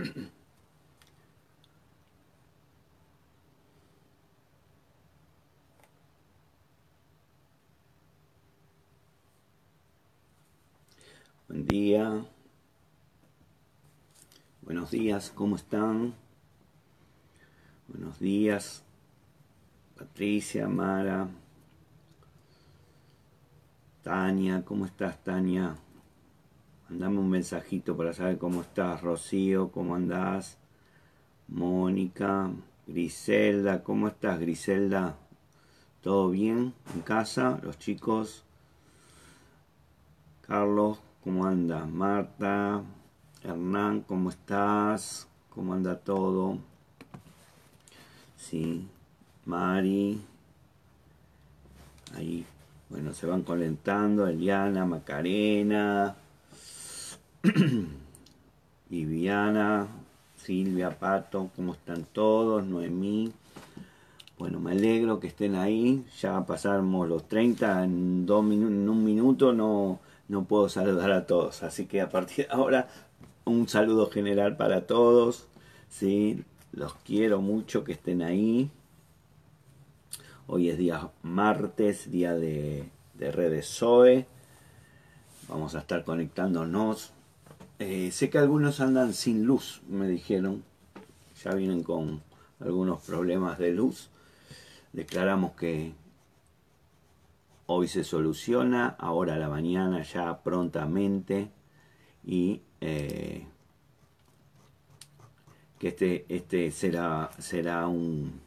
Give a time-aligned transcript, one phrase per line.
[11.48, 12.24] Buen día.
[14.62, 16.14] Buenos días, ¿cómo están?
[17.88, 18.82] Buenos días.
[19.96, 21.28] Patricia, Mara.
[24.02, 25.76] Tania, ¿cómo estás, Tania?
[26.90, 30.58] Mandame un mensajito para saber cómo estás, Rocío, ¿cómo andás?
[31.46, 32.50] Mónica,
[32.84, 35.16] Griselda, ¿cómo estás, Griselda?
[36.02, 38.44] ¿Todo bien en casa, los chicos?
[40.40, 41.86] Carlos, ¿cómo anda?
[41.86, 42.82] Marta,
[43.44, 45.28] Hernán, ¿cómo estás?
[45.48, 46.58] ¿Cómo anda todo?
[48.36, 48.88] Sí,
[49.44, 50.20] Mari,
[52.16, 52.44] ahí,
[52.88, 56.16] bueno, se van calentando, Eliana, Macarena,
[58.90, 59.88] Viviana,
[60.36, 62.66] Silvia, Pato, ¿cómo están todos?
[62.66, 63.32] Noemí.
[64.38, 66.04] Bueno, me alegro que estén ahí.
[66.20, 69.54] Ya pasamos los 30 en, dos un minuto.
[69.54, 71.62] No, no puedo saludar a todos.
[71.62, 72.88] Así que a partir de ahora,
[73.46, 75.46] un saludo general para todos.
[75.88, 76.44] ¿sí?
[76.72, 78.70] Los quiero mucho que estén ahí.
[80.46, 84.26] Hoy es día martes, día de, de redes Zoe.
[85.48, 87.14] Vamos a estar conectándonos
[87.80, 90.62] eh, sé que algunos andan sin luz, me dijeron.
[91.42, 92.22] Ya vienen con
[92.60, 94.10] algunos problemas de luz.
[94.92, 95.94] Declaramos que
[97.64, 101.50] hoy se soluciona, ahora a la mañana ya prontamente.
[102.22, 103.46] Y eh,
[105.78, 108.40] que este, este será, será un,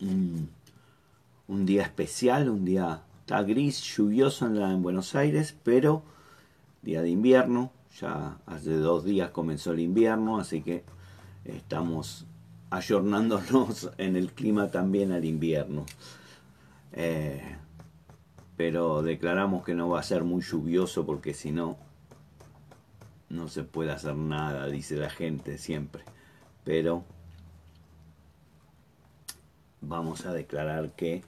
[0.00, 6.02] un, día especial, un día está gris, lluvioso en Buenos Aires, pero
[6.80, 7.70] día de invierno,
[8.00, 10.84] ya hace dos días comenzó el invierno, así que
[11.44, 12.26] estamos
[12.70, 15.84] ayornándonos en el clima también al invierno.
[16.92, 17.56] Eh,
[18.56, 21.76] pero declaramos que no va a ser muy lluvioso porque si no,
[23.28, 26.04] no se puede hacer nada, dice la gente siempre.
[26.64, 27.04] Pero
[29.80, 31.22] vamos a declarar que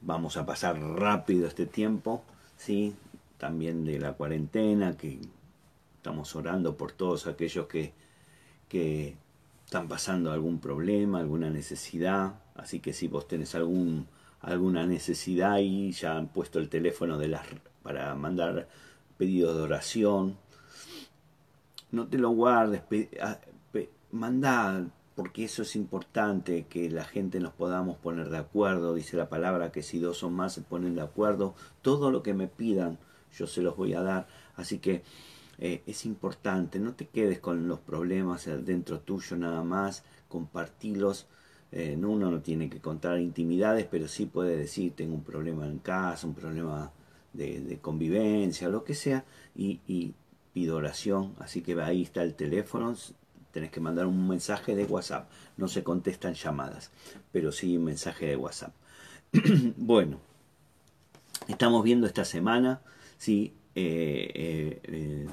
[0.00, 2.22] vamos a pasar rápido este tiempo,
[2.56, 2.94] ¿sí?
[3.38, 5.18] también de la cuarentena, que
[6.04, 7.94] Estamos orando por todos aquellos que,
[8.68, 9.16] que
[9.64, 12.42] están pasando algún problema, alguna necesidad.
[12.56, 14.06] Así que si vos tenés algún,
[14.42, 17.46] alguna necesidad y ya han puesto el teléfono de las,
[17.82, 18.68] para mandar
[19.16, 20.36] pedidos de oración,
[21.90, 22.82] no te lo guardes,
[24.10, 24.84] manda
[25.14, 28.92] porque eso es importante, que la gente nos podamos poner de acuerdo.
[28.92, 32.34] Dice la palabra que si dos o más se ponen de acuerdo, todo lo que
[32.34, 32.98] me pidan
[33.32, 34.26] yo se los voy a dar.
[34.54, 35.02] Así que
[35.58, 41.26] eh, es importante, no te quedes con los problemas dentro tuyo nada más, compartilos.
[41.72, 45.78] Eh, uno no tiene que contar intimidades, pero sí puede decir, tengo un problema en
[45.78, 46.92] casa, un problema
[47.32, 49.24] de, convivencia, lo que sea,
[49.56, 50.14] y, y,
[50.52, 51.34] pido oración.
[51.40, 52.94] Así que ahí está el teléfono,
[53.50, 55.28] tenés que mandar un mensaje de WhatsApp.
[55.56, 56.92] No se contestan llamadas,
[57.32, 58.72] pero sí un mensaje de WhatsApp.
[59.76, 60.20] bueno,
[61.48, 62.82] estamos viendo esta semana,
[63.18, 65.26] sí, eh, eh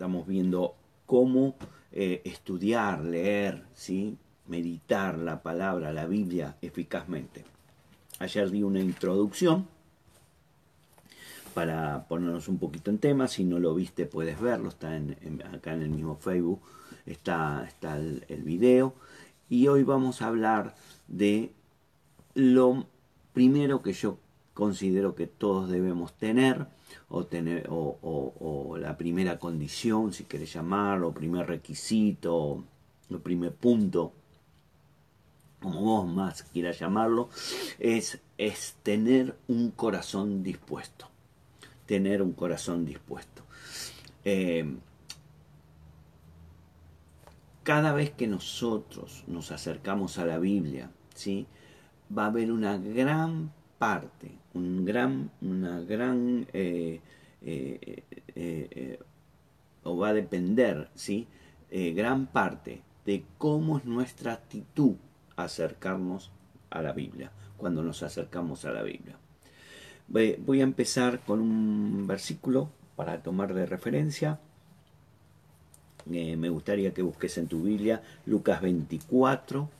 [0.00, 1.56] Estamos viendo cómo
[1.92, 4.16] eh, estudiar, leer, ¿sí?
[4.46, 7.44] meditar la palabra, la Biblia eficazmente.
[8.18, 9.68] Ayer di una introducción
[11.52, 13.28] para ponernos un poquito en tema.
[13.28, 14.70] Si no lo viste, puedes verlo.
[14.70, 14.98] Está
[15.52, 16.62] acá en el mismo Facebook.
[17.04, 18.94] Está, está el, el video.
[19.50, 20.76] Y hoy vamos a hablar
[21.08, 21.52] de
[22.32, 22.86] lo
[23.34, 24.16] primero que yo
[24.60, 26.66] considero que todos debemos tener
[27.08, 32.62] o, tener, o, la primera condición, si querés llamarlo, primer requisito,
[33.08, 34.12] el primer punto,
[35.62, 37.30] como vos más quieras llamarlo,
[37.78, 38.20] es,
[38.82, 41.08] tener un corazón dispuesto.
[41.86, 43.42] Tener un corazón dispuesto.
[44.26, 44.76] Eh,
[47.62, 51.46] cada vez que nosotros nos acercamos a la Biblia, ¿sí?
[52.16, 57.00] va a haber una gran parte, un gran, una gran, eh,
[57.42, 58.02] eh,
[58.34, 58.98] eh,
[59.84, 61.26] o va a depender, ¿sí?
[61.70, 64.96] gran parte de cómo es nuestra actitud
[65.36, 66.32] acercarnos
[66.68, 69.16] a la Biblia, cuando nos acercamos a la Biblia.
[70.08, 74.40] Voy a empezar con un versículo para tomar de referencia.
[76.06, 79.70] me gustaría que busques en tu Biblia Lucas 24,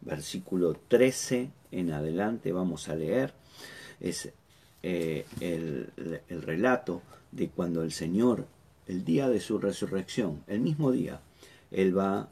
[0.00, 3.32] versículo 13 en adelante vamos a leer.
[4.00, 4.30] Es
[4.82, 5.90] eh, el,
[6.42, 7.02] relato
[7.32, 8.46] de cuando el Señor,
[8.86, 11.20] el día de su resurrección, el mismo día,
[11.70, 12.28] él va,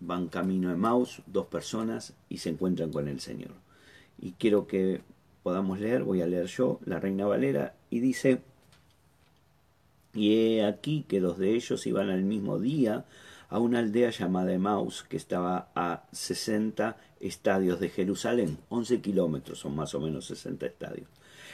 [0.00, 3.52] van camino de Maus, dos personas, y se encuentran con el Señor.
[4.20, 5.00] Y quiero que
[5.42, 8.42] podamos leer, voy a leer yo, la Reina Valera, y dice,
[10.14, 13.06] y he aquí que dos de ellos iban al mismo día
[13.52, 19.76] a una aldea llamada Emaus, que estaba a 60 estadios de Jerusalén, 11 kilómetros, son
[19.76, 21.06] más o menos 60 estadios,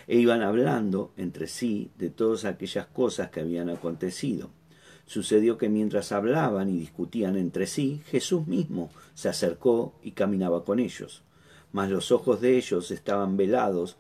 [0.06, 4.50] e iban hablando entre sí de todas aquellas cosas que habían acontecido.
[5.06, 10.79] Sucedió que mientras hablaban y discutían entre sí, Jesús mismo se acercó y caminaba con
[10.79, 11.25] ellos,
[11.73, 13.97] mas los ojos de ellos estaban velados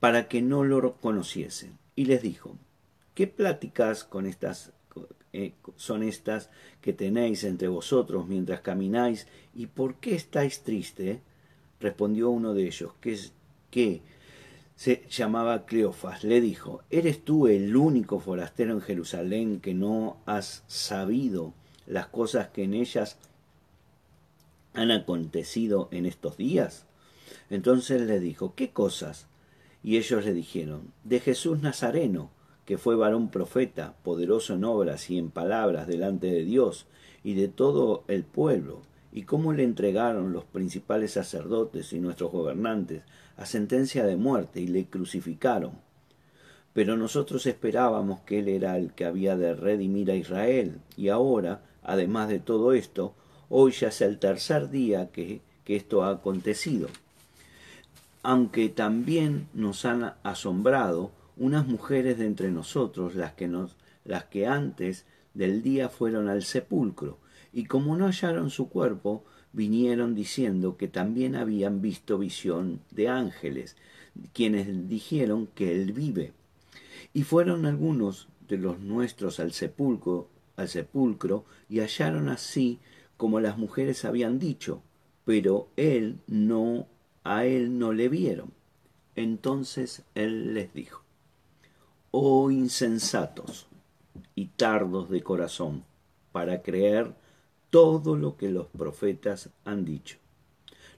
[0.00, 2.56] para que no lo conociesen, y les dijo,
[3.14, 4.72] ¿Qué pláticas con estas
[5.32, 9.26] eh, son estas que tenéis entre vosotros mientras camináis?
[9.54, 11.20] ¿Y por qué estáis triste?
[11.80, 13.32] Respondió uno de ellos, que, es,
[13.70, 14.02] que
[14.76, 16.24] se llamaba Cleofas.
[16.24, 21.52] Le dijo, ¿eres tú el único forastero en Jerusalén que no has sabido
[21.86, 23.18] las cosas que en ellas
[24.74, 26.86] han acontecido en estos días?
[27.50, 29.26] Entonces le dijo, ¿qué cosas?
[29.82, 32.30] Y ellos le dijeron, de Jesús Nazareno
[32.68, 36.84] que fue varón profeta, poderoso en obras y en palabras delante de Dios
[37.24, 43.04] y de todo el pueblo, y cómo le entregaron los principales sacerdotes y nuestros gobernantes
[43.38, 45.78] a sentencia de muerte y le crucificaron.
[46.74, 51.62] Pero nosotros esperábamos que él era el que había de redimir a Israel, y ahora,
[51.82, 53.14] además de todo esto,
[53.48, 56.88] hoy ya es el tercer día que, que esto ha acontecido.
[58.22, 64.46] Aunque también nos han asombrado unas mujeres de entre nosotros, las que nos, las que
[64.46, 67.18] antes del día fueron al sepulcro,
[67.52, 73.76] y como no hallaron su cuerpo, vinieron diciendo que también habían visto visión de ángeles,
[74.32, 76.32] quienes dijeron que él vive.
[77.14, 82.78] Y fueron algunos de los nuestros al sepulcro, al sepulcro, y hallaron así
[83.16, 84.82] como las mujeres habían dicho,
[85.24, 86.86] pero él no,
[87.24, 88.52] a él no le vieron.
[89.16, 91.02] Entonces él les dijo,
[92.10, 93.66] oh insensatos
[94.34, 95.84] y tardos de corazón,
[96.32, 97.14] para creer
[97.70, 100.18] todo lo que los profetas han dicho.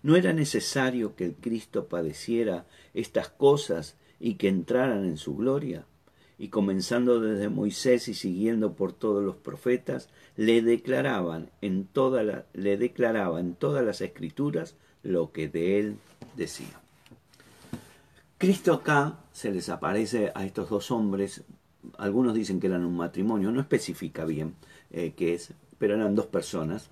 [0.02, 5.84] ¿No era necesario que el Cristo padeciera estas cosas y que entraran en su gloria?
[6.38, 12.78] Y comenzando desde Moisés y siguiendo por todos los profetas, le declaraban en le
[13.54, 15.96] todas las escrituras lo que de él
[16.36, 16.79] decía.
[18.40, 21.44] Cristo acá se les aparece a estos dos hombres,
[21.98, 24.54] algunos dicen que eran un matrimonio, no especifica bien
[24.90, 26.88] eh, qué es, pero eran dos personas.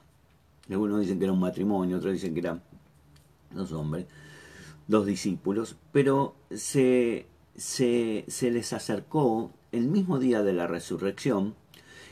[0.69, 2.61] Algunos dicen que era un matrimonio, otros dicen que eran
[3.51, 4.05] dos hombres,
[4.89, 7.25] dos discípulos, pero se,
[7.57, 11.55] se, les acercó el mismo día de la resurrección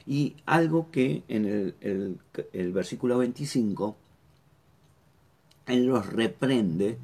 [0.07, 2.19] y algo que en el, el,
[2.55, 3.97] el versículo 25
[5.67, 6.97] él los reprende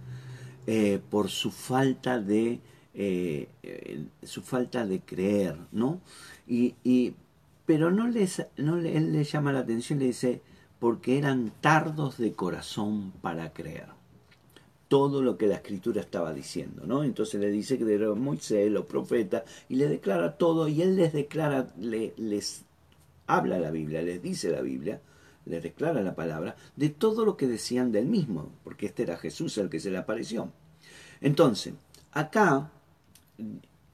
[0.66, 2.60] eh, por su falta de
[2.94, 6.00] eh, eh, su falta de creer, ¿no?
[6.46, 7.14] Y, y
[7.64, 10.42] pero no les, no le, él le llama la atención, le dice
[10.78, 13.86] porque eran tardos de corazón para creer
[14.88, 17.02] todo lo que la escritura estaba diciendo, ¿no?
[17.02, 21.14] Entonces le dice que era Moisés, los profetas, y le declara todo, y él les
[21.14, 22.64] declara, le, les
[23.26, 25.00] habla la Biblia, les dice la Biblia,
[25.46, 29.58] le declara la palabra, de todo lo que decían del mismo, porque este era Jesús
[29.58, 30.52] el que se le apareció.
[31.20, 31.74] Entonces,
[32.12, 32.70] acá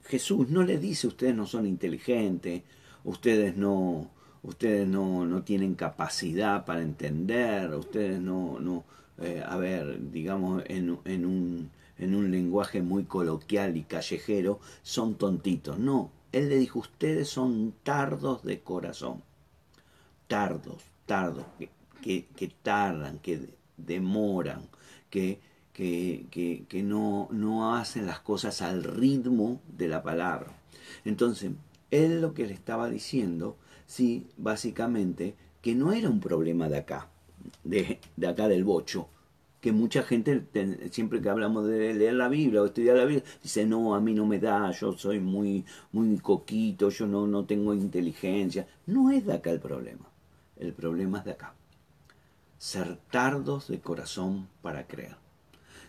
[0.05, 2.63] Jesús no le dice ustedes no son inteligentes,
[3.03, 4.09] ustedes no,
[4.43, 8.83] ustedes no, no tienen capacidad para entender, ustedes no, no
[9.21, 15.15] eh, a ver, digamos, en, en, un, en un lenguaje muy coloquial y callejero, son
[15.15, 15.77] tontitos.
[15.77, 19.21] No, él le dijo, ustedes son tardos de corazón,
[20.27, 21.45] tardos, tardos,
[22.03, 24.61] que, tardan, que demoran,
[25.09, 25.39] que,
[25.73, 26.27] que,
[26.69, 30.51] que, no, no hacen las cosas al ritmo de la palabra.
[31.05, 31.49] Entonces,
[31.89, 37.09] él lo que le estaba diciendo, sí, básicamente, que no era un problema de acá,
[37.63, 39.09] de, de acá del bocho,
[39.61, 40.45] que mucha gente,
[40.91, 44.13] siempre que hablamos de leer la Biblia o estudiar la Biblia, dice, no, a mí
[44.13, 48.67] no me da, yo soy muy, muy coquito, yo no, no tengo inteligencia.
[48.85, 50.08] No es de acá el problema.
[50.59, 51.55] El problema es de acá.
[52.57, 55.15] Ser tardos de corazón para creer.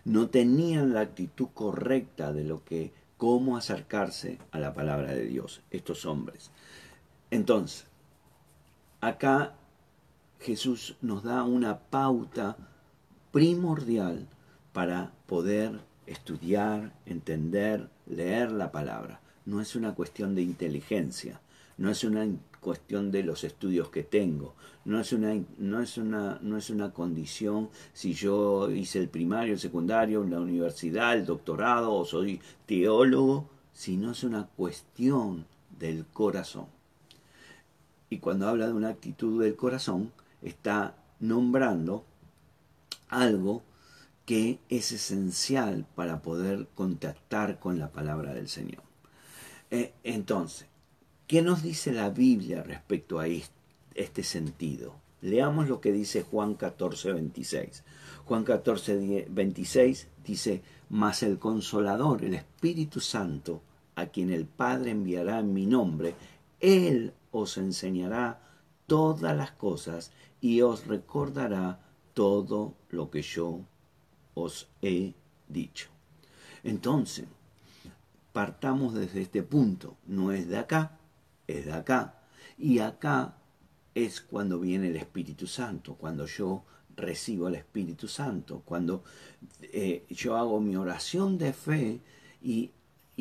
[0.04, 5.60] No tenían la actitud correcta de lo que, cómo acercarse a la palabra de Dios,
[5.70, 6.50] estos hombres.
[7.30, 7.86] Entonces,
[9.00, 9.54] acá
[10.38, 12.56] Jesús nos da una pauta
[13.32, 14.26] primordial
[14.72, 19.20] para poder estudiar, entender, leer la palabra.
[19.44, 21.40] No es una cuestión de inteligencia,
[21.80, 22.28] no es una
[22.60, 24.54] cuestión de los estudios que tengo.
[24.84, 29.54] No es una, no es una, no es una condición si yo hice el primario,
[29.54, 35.46] el secundario, la universidad, el doctorado o soy teólogo, sino es una cuestión
[35.78, 36.66] del corazón.
[38.10, 42.04] Y cuando habla de una actitud del corazón, está nombrando
[43.08, 43.62] algo
[44.26, 48.82] que es esencial para poder contactar con la palabra del Señor.
[49.70, 50.66] Eh, entonces,
[51.30, 54.96] ¿qué nos dice la Biblia respecto a este sentido?
[55.20, 57.84] Leamos lo que dice Juan 14, 26.
[58.24, 63.62] Juan 14, 26 dice, mas el consolador, el Espíritu Santo,
[63.94, 66.16] a quien el Padre enviará en mi nombre,
[66.58, 68.40] Él os enseñará
[68.88, 70.10] todas las cosas
[70.40, 71.78] y os recordará
[72.12, 73.60] todo lo que yo
[74.34, 75.14] os he
[75.46, 75.90] dicho.
[76.64, 77.26] Entonces,
[78.32, 79.96] partamos desde este punto.
[80.08, 80.96] No es de acá,
[81.58, 82.14] es de acá.
[82.58, 83.36] Y acá
[83.94, 86.64] es cuando viene el Espíritu Santo, cuando yo
[86.96, 89.02] recibo el Espíritu Santo, cuando
[89.62, 92.00] eh, yo hago mi oración de fe
[92.42, 92.70] y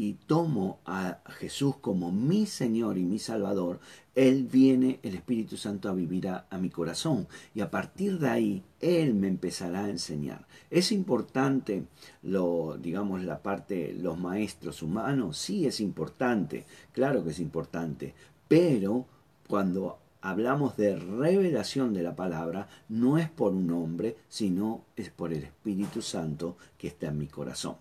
[0.02, 3.82] y tomo a Jesús como mi Señor y mi Salvador,
[4.16, 7.28] Él viene, el Espíritu Santo, a vivir a, mi corazón.
[7.54, 10.48] Y a partir de ahí, Él me empezará a enseñar.
[10.72, 11.84] ¿Es importante,
[12.24, 15.38] lo, digamos, la parte, los maestros humanos?
[15.38, 18.14] Sí, es importante, claro que es importante.
[18.48, 19.06] Pero
[19.50, 25.34] cuando hablamos de revelación de la palabra, no es por un hombre, sino es por
[25.34, 27.76] el Espíritu Santo que está en mi corazón.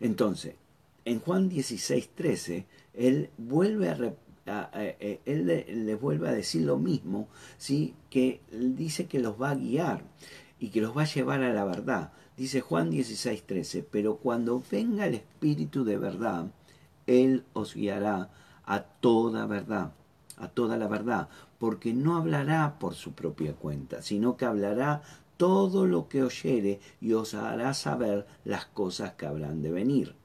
[0.00, 0.56] Entonces,
[1.04, 4.70] en Juan 16, 13, él vuelve a,
[5.24, 7.28] él le, vuelve a decir lo mismo,
[7.58, 7.94] ¿sí?
[8.10, 10.04] que dice que los va a guiar
[10.58, 12.12] y que los va a llevar a la verdad.
[12.36, 16.46] Dice Juan 16, 13, pero cuando venga el Espíritu de verdad,
[17.06, 18.30] Él os guiará
[18.64, 19.92] a toda verdad,
[20.38, 21.28] a toda la verdad,
[21.58, 25.02] porque no hablará por su propia cuenta, sino que hablará
[25.36, 30.21] todo lo que oyere y os hará saber las cosas que habrán de venir.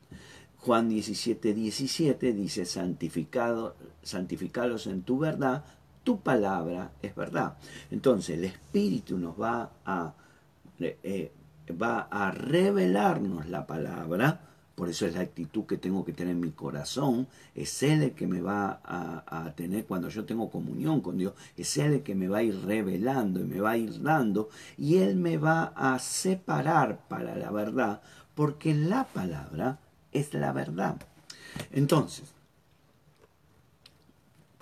[0.68, 5.64] Juan 17, 17 dice, Santificado, santificados en tu verdad,
[6.04, 7.56] tu palabra es verdad.
[7.90, 10.14] Entonces el Espíritu nos va a,
[10.82, 11.32] eh, eh,
[11.82, 14.42] va a revelarnos la palabra,
[14.76, 18.12] por eso es la actitud que tengo que tener en mi corazón, es Él el
[18.12, 22.04] que me va a, a, tener cuando yo tengo comunión con Dios, es Él el
[22.04, 25.38] que me va a ir revelando y me va a ir dando, y Él me
[25.38, 28.02] va a separar para la verdad,
[28.36, 29.80] porque la palabra
[30.20, 30.98] es la verdad.
[31.72, 32.34] Entonces,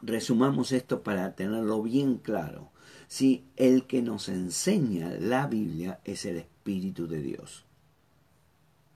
[0.02, 2.72] resumamos esto para tenerlo bien claro.
[3.08, 7.66] Si el que nos enseña la Biblia es el Espíritu de Dios.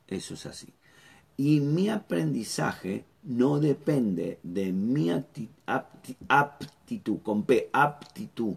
[0.08, 0.74] Eso es así.
[1.38, 5.10] Y mi aprendizaje no depende de mi
[6.28, 8.56] aptitud, con P, aptitud,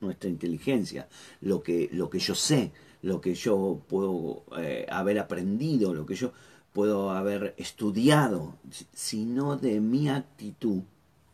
[0.00, 1.08] nuestra inteligencia,
[1.40, 2.72] lo que, lo que yo sé,
[3.02, 6.32] lo que yo puedo eh, haber aprendido, lo que yo
[6.74, 8.56] puedo haber estudiado,
[8.92, 10.82] sino de mi actitud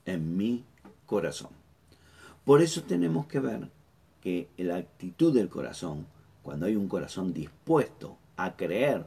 [0.05, 0.65] en mi
[1.07, 1.49] corazón.
[2.45, 3.71] Por eso tenemos que ver
[4.21, 6.07] que la actitud del corazón,
[6.43, 9.07] cuando hay un corazón dispuesto a creer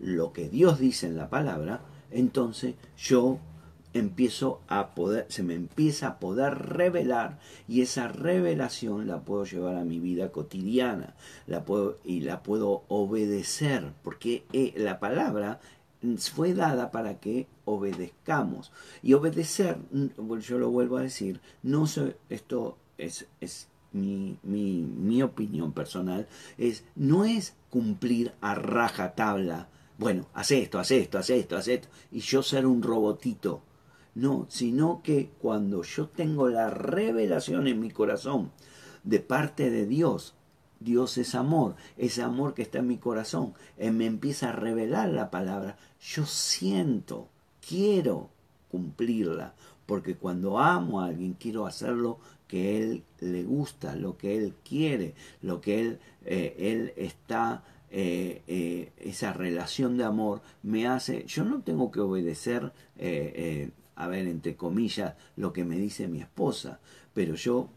[0.00, 1.80] lo que Dios dice en la palabra,
[2.12, 3.40] entonces yo
[3.94, 9.76] empiezo a poder, se me empieza a poder revelar y esa revelación la puedo llevar
[9.76, 11.14] a mi vida cotidiana
[11.46, 15.60] la puedo, y la puedo obedecer, porque eh, la palabra
[16.18, 18.72] fue dada para que obedezcamos.
[19.02, 19.78] Y obedecer,
[20.40, 26.26] yo lo vuelvo a decir, no sé, esto es, es mi, mi, mi opinión personal,
[26.58, 31.68] es, no es cumplir a raja tabla, bueno, haz esto, haz esto, haz esto, haz
[31.68, 33.62] esto, y yo ser un robotito
[34.14, 38.52] no, sino que cuando yo tengo la revelación en mi corazón
[39.02, 40.34] de parte de Dios,
[40.80, 45.08] Dios es amor, ese amor que está en mi corazón, Él me empieza a revelar
[45.08, 47.28] la palabra, yo siento,
[47.66, 48.30] quiero
[48.70, 49.54] cumplirla,
[49.86, 55.14] porque cuando amo a alguien quiero hacerlo que él le gusta, lo que él quiere,
[55.42, 61.44] lo que él, eh, él está, eh, eh, esa relación de amor me hace, yo
[61.44, 62.72] no tengo que obedecer
[63.96, 66.80] a ver, entre comillas, lo que me dice mi esposa,
[67.12, 67.70] pero yo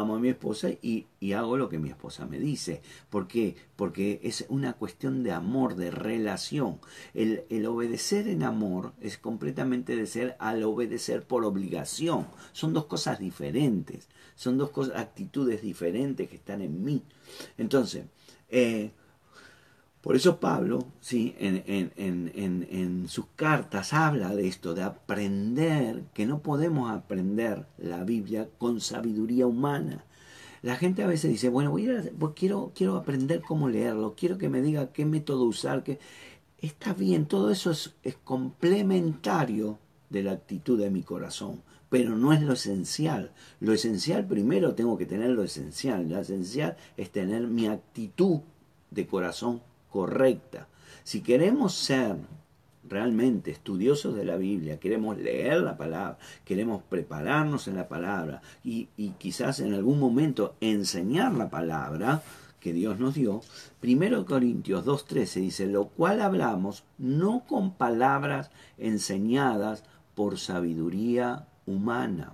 [0.00, 2.82] amo a mi esposa y, hago lo que mi esposa me dice.
[3.10, 3.56] ¿Por qué?
[3.76, 6.80] Porque es una cuestión de amor, de relación.
[7.14, 12.26] El, el, obedecer en amor es completamente de ser al obedecer por obligación.
[12.52, 17.02] Son dos cosas diferentes, son dos cosas, actitudes diferentes que están en mí.
[17.56, 18.06] Entonces,
[18.48, 18.92] eh,
[20.04, 21.34] Por eso Pablo, ¿sí?
[21.38, 21.62] En,
[21.96, 28.82] en, sus cartas habla de esto, de aprender, que no podemos aprender la Biblia con
[28.82, 30.04] sabiduría humana.
[30.60, 32.02] La gente a veces dice, bueno, voy a,
[32.36, 35.98] quiero, quiero aprender cómo leerlo, quiero que me diga qué método usar, que
[36.58, 39.78] está bien, todo eso es, es complementario
[40.10, 43.32] de la actitud de mi corazón, pero no es lo esencial.
[43.58, 46.10] Lo esencial primero tengo que tener lo esencial.
[46.10, 48.40] Lo esencial es tener mi actitud
[48.90, 49.62] de corazón
[49.94, 50.66] correcta.
[51.04, 52.16] Si queremos ser
[52.82, 58.86] realmente estudiosos de la Biblia, queremos leer la palabra, queremos prepararnos en la palabra y,
[59.18, 62.24] quizás en algún momento enseñar la palabra
[62.58, 63.42] que Dios nos dio,
[63.78, 69.84] primero Corintios 2.13 dice, lo cual hablamos no con palabras enseñadas
[70.16, 72.32] por sabiduría humana,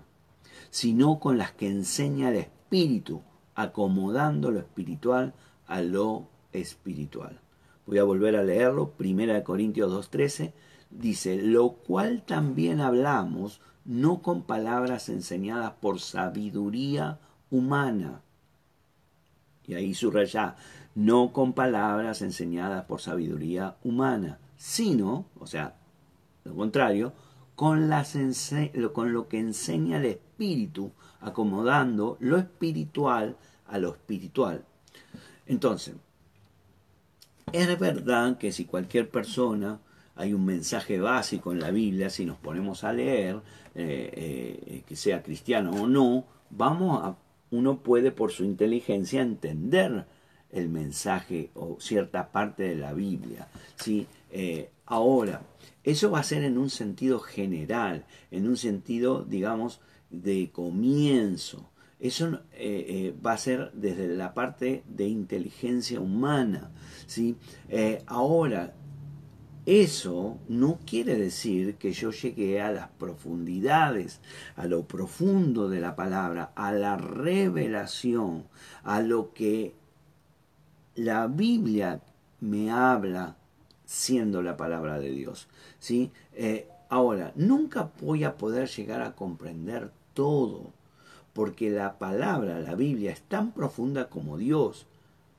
[0.70, 3.20] sino con las que enseña el Espíritu,
[3.54, 5.34] acomodando lo espiritual
[5.66, 7.38] a lo espiritual.
[7.86, 10.52] Voy a volver a leerlo, 1 Corintios 2.13,
[10.90, 17.18] dice, lo cual también hablamos no con palabras enseñadas por sabiduría
[17.50, 18.22] humana.
[19.66, 20.56] Y ahí subraya,
[20.94, 25.76] no con palabras enseñadas por sabiduría humana, sino, o sea,
[26.44, 27.12] lo contrario,
[27.54, 28.16] con, las
[28.92, 34.64] con lo que enseña el espíritu, acomodando lo espiritual a lo espiritual.
[35.46, 35.94] Entonces,
[37.52, 39.80] es verdad que si cualquier persona,
[40.16, 43.40] hay un mensaje básico en la Biblia, si nos ponemos a leer,
[43.74, 44.10] eh,
[44.66, 47.16] eh, que sea cristiano o no, vamos a,
[47.50, 50.06] uno puede por su inteligencia entender
[50.52, 53.48] el mensaje o cierta parte de la Biblia.
[53.76, 54.06] ¿sí?
[54.30, 55.42] Eh, ahora,
[55.84, 59.80] eso va a ser en un sentido general, en un sentido, digamos,
[60.10, 61.70] de comienzo.
[62.00, 66.70] Eso eh, eh, va a ser desde la parte de inteligencia humana.
[67.06, 67.36] ¿sí?
[67.68, 68.72] Eh, ahora,
[69.66, 74.20] eso no quiere decir que yo llegue a las profundidades,
[74.56, 78.44] a lo profundo de la palabra, a la revelación,
[78.82, 79.74] a lo que
[80.94, 82.00] la Biblia
[82.40, 83.36] me habla
[83.84, 85.48] siendo la palabra de Dios.
[85.78, 86.10] ¿sí?
[86.88, 90.72] ahora, nunca voy a poder llegar a comprender todo
[91.32, 94.86] porque la palabra, la Biblia, es tan profunda como Dios,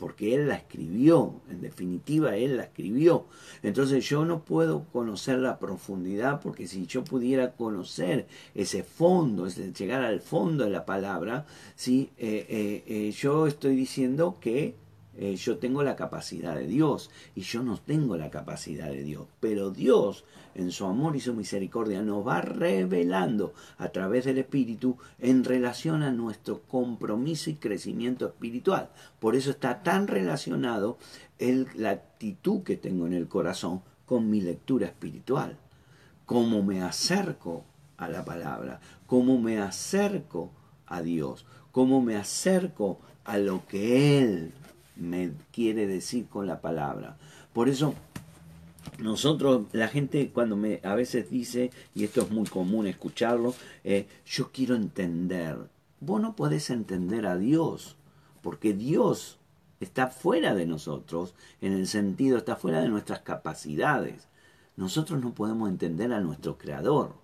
[0.01, 3.25] porque Él la escribió, en definitiva Él la escribió.
[3.61, 8.25] Entonces yo no puedo conocer la profundidad, porque si yo pudiera conocer
[8.55, 12.09] ese fondo, ese, llegar al fondo de la palabra, ¿sí?
[12.17, 14.73] Eh, eh, eh, yo estoy diciendo que
[15.19, 19.69] yo tengo la capacidad de Dios y yo no tengo la capacidad de Dios, pero
[19.69, 20.23] Dios
[20.55, 26.03] en su amor y su misericordia, nos va revelando a través del Espíritu en relación
[26.03, 28.89] a nuestro compromiso y crecimiento espiritual.
[29.19, 30.97] Por eso está tan relacionado
[31.39, 35.57] el, la actitud que tengo en el corazón con mi lectura espiritual.
[36.25, 37.63] Cómo me acerco
[37.97, 40.51] a la palabra, cómo me acerco
[40.87, 44.53] a Dios, cómo me acerco a lo que Él
[45.01, 47.17] me quiere decir con la palabra.
[47.53, 47.95] Por eso
[48.99, 54.07] nosotros, la gente cuando me a veces dice, y esto es muy común escucharlo, eh,
[54.25, 55.57] yo quiero entender.
[55.99, 57.95] Vos no podés entender a Dios,
[58.41, 59.37] porque Dios
[59.79, 64.27] está fuera de nosotros, en el sentido, está fuera de nuestras capacidades.
[64.77, 67.20] Nosotros no podemos entender a nuestro Creador.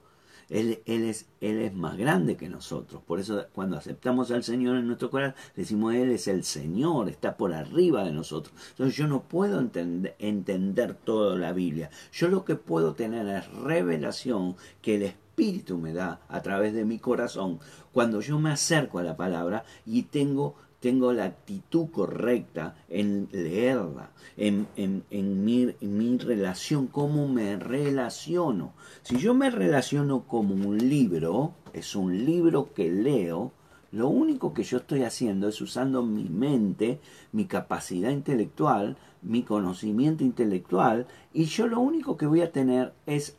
[0.50, 3.02] Él, es, él es más grande que nosotros.
[3.06, 7.36] Por eso cuando aceptamos al Señor en nuestro corazón, decimos Él es el Señor, está
[7.36, 8.56] por arriba de nosotros.
[8.72, 11.90] Entonces yo no puedo entender, entender toda la Biblia.
[12.14, 16.86] Yo lo que puedo tener es revelación que el Espíritu me da a través de
[16.86, 17.60] mi corazón
[17.92, 24.12] cuando yo me acerco a la palabra y tengo tengo la actitud correcta en leerla,
[24.36, 28.74] en, en, mi, mi, relación, cómo me relaciono.
[29.02, 33.52] Si yo me relaciono como un libro, es un libro que leo,
[33.92, 37.00] lo único que yo estoy haciendo es usando mi mente,
[37.32, 43.38] mi capacidad intelectual, mi conocimiento intelectual, y yo lo único que voy a tener es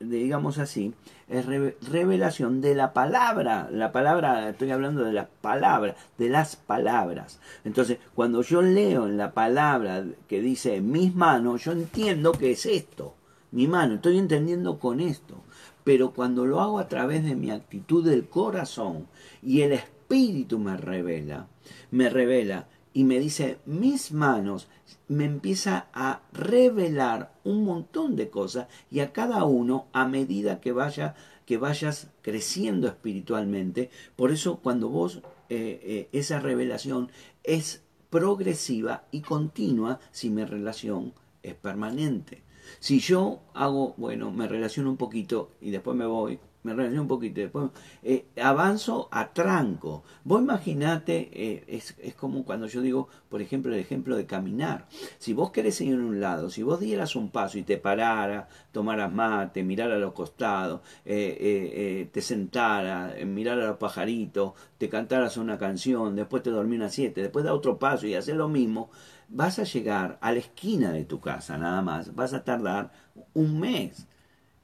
[0.00, 0.94] digamos así,
[1.28, 3.68] es revelación de la palabra.
[3.70, 7.40] La palabra, estoy hablando de la palabra, de las palabras.
[7.64, 12.66] Entonces, cuando yo leo en la palabra que dice mis manos, yo entiendo que es
[12.66, 13.14] esto,
[13.50, 15.42] mi mano, estoy entendiendo con esto.
[15.84, 19.06] Pero cuando lo hago a través de mi actitud del corazón
[19.42, 21.46] y el Espíritu me revela,
[21.90, 24.68] me revela y me dice mis manos,
[25.08, 30.72] me empieza a revelar un montón de cosas y a cada uno a medida que
[30.72, 31.14] vaya
[31.48, 33.88] que vayas creciendo espiritualmente.
[34.16, 37.10] Por eso cuando vos eh, eh, esa revelación
[37.42, 42.42] es progresiva y continua si mi relación es permanente.
[42.80, 47.08] Si yo hago, bueno, me relaciono un poquito y después me voy, me relaciono un
[47.08, 47.70] poquito, después
[48.02, 50.04] eh, avanzo a tranco.
[50.24, 54.86] Vos imaginate, eh, es, es, como cuando yo digo, por ejemplo, el ejemplo de caminar.
[55.18, 58.46] Si vos querés ir a un lado, si vos dieras un paso y te pararas,
[58.72, 65.36] tomaras mate, mirar a los costados, eh, te sentaras, mirar a los pajaritos, te cantaras
[65.36, 68.90] una canción, después te dormí una siete, después da otro paso y haces lo mismo,
[69.28, 72.90] vas a llegar a la esquina de tu casa nada más, vas a tardar
[73.34, 74.07] un mes.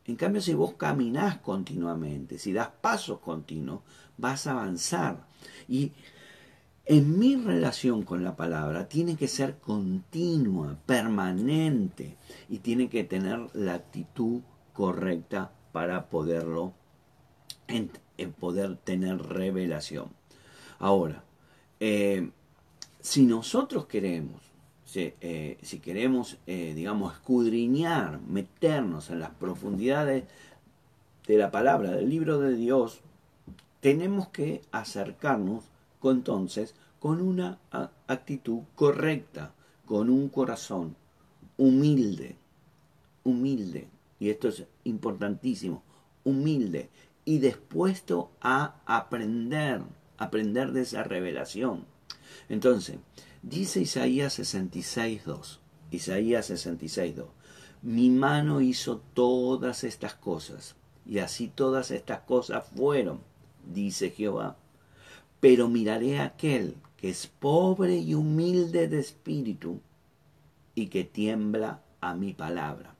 [0.06, 3.80] En cambio, si vos caminás continuamente, si das pasos continuos,
[4.18, 5.26] vas a avanzar.
[5.68, 5.92] Y
[6.84, 12.18] en mi relación con la palabra tiene que ser continua, permanente,
[12.50, 14.42] y tiene que tener la actitud
[14.74, 16.74] correcta para poderlo,
[17.68, 17.90] en,
[18.38, 20.10] poder tener revelación.
[20.78, 21.24] Ahora,
[21.80, 22.30] eh,
[23.00, 24.42] si nosotros queremos
[24.96, 30.24] eh, si, queremos, eh, digamos, escudriñar, meternos en las profundidades
[31.26, 33.00] de la palabra, del libro de Dios,
[33.80, 35.64] tenemos que acercarnos
[36.10, 37.58] entonces con una
[38.06, 39.52] actitud correcta,
[39.86, 40.96] con un corazón
[41.56, 42.36] humilde,
[43.22, 45.82] humilde, y esto es importantísimo,
[46.24, 46.88] humilde
[47.24, 49.82] y dispuesto a aprender,
[50.18, 51.84] aprender de esa revelación.
[52.48, 52.98] Entonces,
[53.46, 55.58] Dice Isaías 66.2.
[55.90, 57.26] Isaías 66.2.
[57.82, 63.20] Mi mano hizo todas estas cosas, y así todas estas cosas fueron,
[63.70, 64.56] dice Jehová.
[65.40, 69.82] Pero miraré a aquel que es pobre y humilde de espíritu,
[70.74, 72.94] y que tiembla a mi palabra.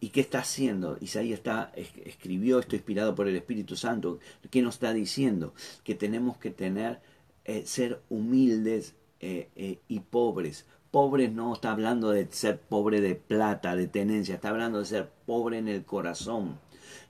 [0.00, 0.96] ¿Y qué está haciendo?
[1.02, 4.20] Isaías está, escribió esto inspirado por el Espíritu Santo.
[4.50, 5.52] ¿Qué nos está diciendo?
[5.84, 7.00] Que tenemos que tener,
[7.44, 8.94] eh, ser humildes
[9.26, 10.66] eh, eh, y pobres.
[10.90, 15.10] Pobres no está hablando de ser pobre de plata, de tenencia, está hablando de ser
[15.24, 16.58] pobre en el corazón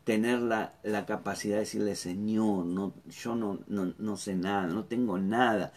[0.04, 4.84] tener la, la, capacidad de decirle, Señor, no, yo no, no, no sé nada, no
[4.84, 5.72] tengo nada,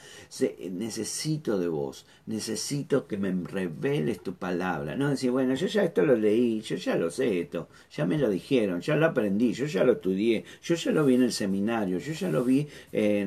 [0.71, 4.95] necesito de vos, necesito que me reveles tu palabra.
[4.95, 8.17] No decir, bueno, yo ya esto lo leí, yo ya lo sé esto, ya me
[8.17, 11.31] lo dijeron, ya lo aprendí, yo ya lo estudié, yo ya lo vi en el
[11.33, 12.67] seminario, yo ya lo vi,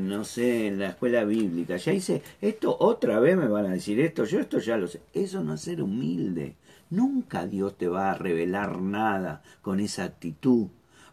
[0.01, 4.01] no sé, en la escuela bíblica, ya hice esto, otra vez me van a decir
[4.01, 5.01] esto, yo esto ya lo sé.
[5.13, 6.57] Eso no es ser humilde.
[6.91, 10.69] Nunca Dios te va a revelar nada con esa actitud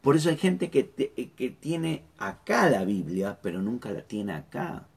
[0.08, 0.90] por eso hay gente que,
[1.36, 4.88] que tiene acá la Biblia, pero nunca la tiene acá.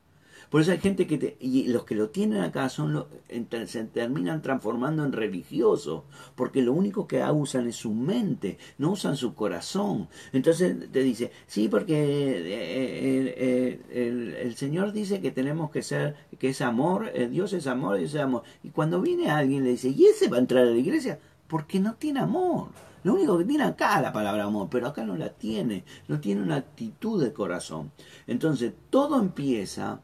[0.51, 3.07] Por eso hay gente que, y los que lo tienen acá son los,
[3.67, 6.03] se terminan transformando en religiosos,
[6.35, 10.09] porque lo único que usan es su mente, no usan su corazón.
[10.33, 16.17] Entonces te dice, sí, porque eh, eh, el, el, Señor dice que tenemos que ser,
[16.37, 18.43] que es amor, eh, Dios es amor, Dios es amor.
[18.65, 21.21] Y cuando viene alguien le dice, ¿y ese va a entrar a la iglesia?
[21.47, 22.71] Porque no tiene amor.
[23.05, 26.43] Lo único que tiene acá la palabra amor, pero acá no la tiene, no tiene
[26.43, 27.93] una actitud de corazón.
[28.27, 30.01] Entonces, todo empieza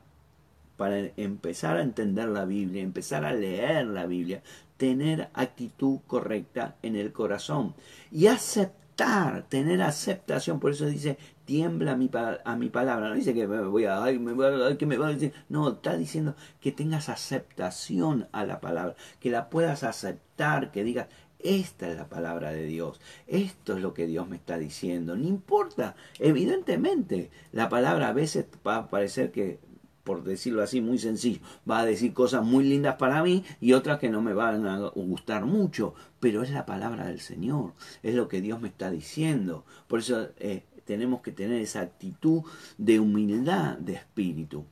[0.77, 4.43] para empezar a entender la Biblia, empezar a leer la Biblia,
[4.77, 7.75] tener actitud correcta en el corazón
[8.11, 10.61] y aceptar, tener aceptación.
[10.61, 13.09] Por eso dice, tiembla a mi, a mi palabra.
[13.09, 15.33] No dice que me voy a, ay, me voy a, que me va a decir.
[15.49, 21.09] No, está diciendo que tengas aceptación a la palabra, que la puedas aceptar, que digas,
[21.39, 23.01] esta es la palabra de Dios.
[23.27, 25.17] Esto es lo que Dios me está diciendo.
[25.17, 25.95] No importa.
[26.19, 29.61] Evidentemente, la palabra a veces va a parecer que,
[30.07, 33.99] por decirlo así, muy sencillo, va a decir cosas muy lindas para mí y otras
[33.99, 35.95] que no me van a gustar mucho.
[36.21, 37.73] Pero es la palabra del Señor.
[38.05, 39.65] Es lo que Dios me está diciendo.
[39.89, 42.43] Por eso eh, tenemos que tener esa actitud
[42.79, 44.65] de humildad de espíritu.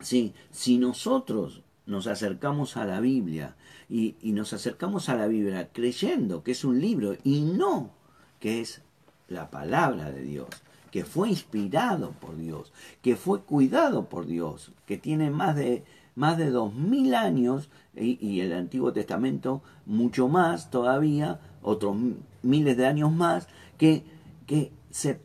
[0.00, 3.56] Sí, si nosotros nos acercamos a la Biblia
[3.88, 7.94] y, nos acercamos a la Biblia creyendo que es un libro y no
[8.38, 8.82] que es
[9.28, 10.48] la palabra de Dios,
[10.96, 16.38] que fue inspirado por Dios, que fue cuidado por Dios, que tiene más de más
[16.38, 21.98] de dos mil años y, el Antiguo Testamento mucho más todavía, otros
[22.40, 24.04] miles de años más, que,
[24.46, 25.20] que se,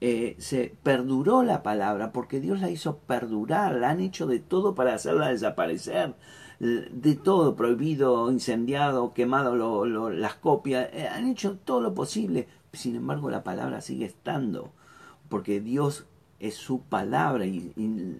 [0.00, 4.76] eh, se perduró la palabra porque Dios la hizo perdurar, la han hecho de todo
[4.76, 6.14] para hacerla desaparecer
[6.60, 12.46] de todo, prohibido, incendiado, quemado las copias, eh, han hecho todo lo posible.
[12.72, 14.70] Sin embargo, la palabra sigue estando,
[15.32, 16.04] porque Dios
[16.40, 17.72] es su palabra y,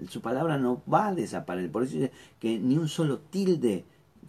[0.08, 1.70] su palabra no va a desaparecer.
[1.70, 3.84] Por eso dice que ni un solo tilde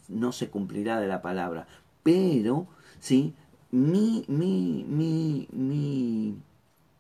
[0.10, 1.66] no se cumplirá de la palabra.
[2.04, 2.68] Pero,
[3.00, 3.36] ¿sí?
[3.72, 6.36] Mi, mi, mi, mi,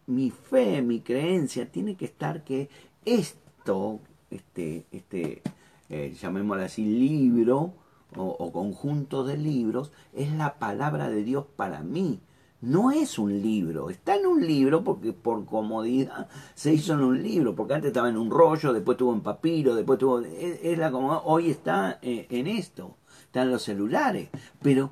[0.08, 2.69] mi fe, mi creencia tiene que estar que
[3.04, 4.00] esto,
[4.32, 5.41] este, este,
[5.89, 7.74] eh, llamémoslo así, libro
[8.15, 12.22] o, o conjunto de libros, es la palabra de Dios para mí
[12.63, 17.21] no es un libro, está en un libro porque por comodidad se hizo en un
[17.21, 20.21] libro, porque antes estaba en un rollo, después tuvo en papiro, después tuvo...
[20.21, 22.95] Es, la comodidad, hoy está eh, en esto,
[23.26, 24.30] está en los celulares,
[24.62, 24.91] pero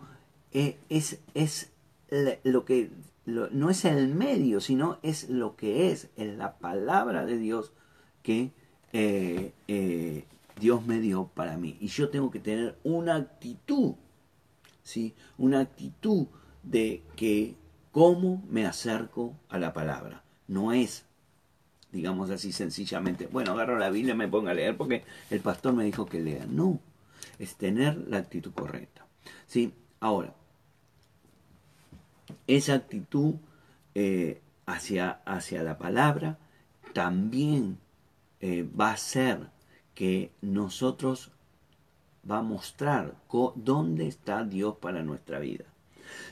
[0.51, 1.71] eh, es, es
[2.43, 2.91] lo que...
[3.25, 7.71] no es el medio, sino es lo que es, es la palabra de Dios
[8.21, 8.51] que
[8.91, 10.25] eh,
[10.60, 11.77] Dios me dio para mí.
[11.79, 13.93] Y yo tengo que tener una actitud,
[14.84, 15.13] ¿sí?
[15.38, 16.27] Una actitud
[16.63, 17.61] de que
[17.91, 20.23] cómo me acerco a la palabra.
[20.47, 21.06] No es,
[21.91, 25.73] digamos así sencillamente, bueno, agarro la Biblia y me pongo a leer porque el pastor
[25.73, 26.45] me dijo que lea.
[26.47, 26.80] No,
[27.39, 29.06] es tener la actitud correcta.
[29.47, 29.73] ¿Sí?
[29.99, 30.34] Ahora,
[32.47, 33.36] esa actitud
[33.93, 36.38] eh, hacia, hacia la palabra
[36.93, 37.77] también
[38.39, 39.49] eh, va a ser
[39.93, 41.32] que nosotros
[42.30, 43.15] va a mostrar
[43.56, 45.70] dónde está Dios para nuestra vida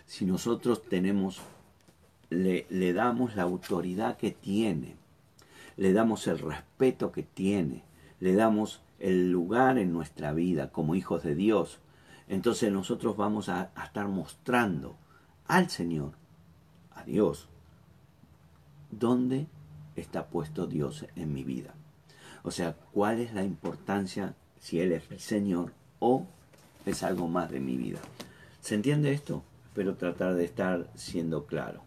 [0.05, 1.39] si nosotros tenemos,
[2.29, 4.95] le, le damos la autoridad que tiene,
[5.77, 7.83] le damos el respeto que tiene,
[8.19, 11.79] le damos el lugar en nuestra vida como hijos de Dios,
[12.27, 14.95] entonces nosotros vamos a, a, estar mostrando
[15.47, 16.13] al Señor,
[16.91, 17.47] a Dios,
[18.91, 19.47] dónde
[19.95, 21.73] está puesto Dios en mi vida.
[22.43, 26.25] O sea, cuál es la importancia si Él es mi Señor o
[26.85, 27.99] es algo más de mi vida.
[28.61, 29.43] ¿Se entiende esto?
[29.79, 31.79] Pero tratar de estar siendo claro.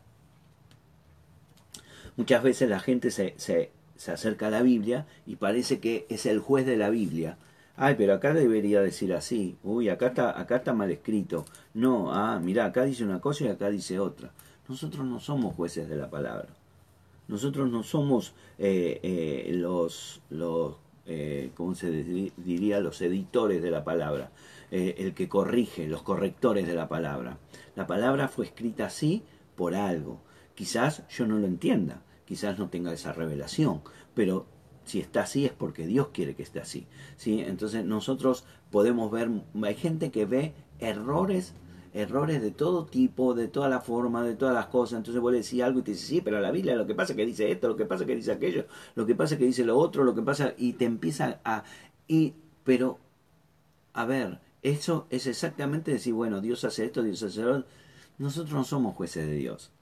[2.17, 3.71] Muchas veces la gente se, se,
[4.11, 7.37] acerca a la Biblia y parece que es el juez de la Biblia.
[7.77, 9.59] Ay, pero acá debería decir así.
[9.63, 11.45] Uy, acá está, acá está mal escrito.
[11.75, 14.33] No, ah, mira, acá dice una cosa y acá dice otra.
[14.71, 16.49] Nosotros no somos jueces de la palabra.
[17.29, 22.81] Nosotros no somos eh, eh, los, los eh, ¿cómo se diría?
[22.81, 24.31] Los editores de la palabra.
[24.73, 27.39] El que corrige, los correctores de la palabra.
[27.77, 29.23] La palabra fue escrita así
[29.55, 30.21] por algo.
[30.55, 33.83] Quizás yo no lo entienda, quizás no tenga esa revelación,
[34.15, 34.47] pero
[34.85, 36.87] si está así es porque Dios quiere que esté así.
[37.17, 37.41] ¿sí?
[37.41, 39.31] Entonces nosotros podemos ver,
[39.63, 41.55] hay gente que ve errores
[41.95, 44.99] errores de todo tipo, de toda la forma, de todas las cosas.
[44.99, 47.13] Entonces vos le decís algo y te dice, sí, pero la Biblia lo que pasa
[47.13, 49.39] es que dice esto, lo que pasa es que dice aquello, lo que pasa es
[49.39, 51.65] que dice lo otro, lo que pasa, y te empieza a...
[52.09, 52.99] Y, pero,
[53.93, 57.65] a ver, eso es exactamente decir, bueno, Dios hace esto, Dios hace lo
[58.19, 59.73] Nosotros no somos jueces de Dios.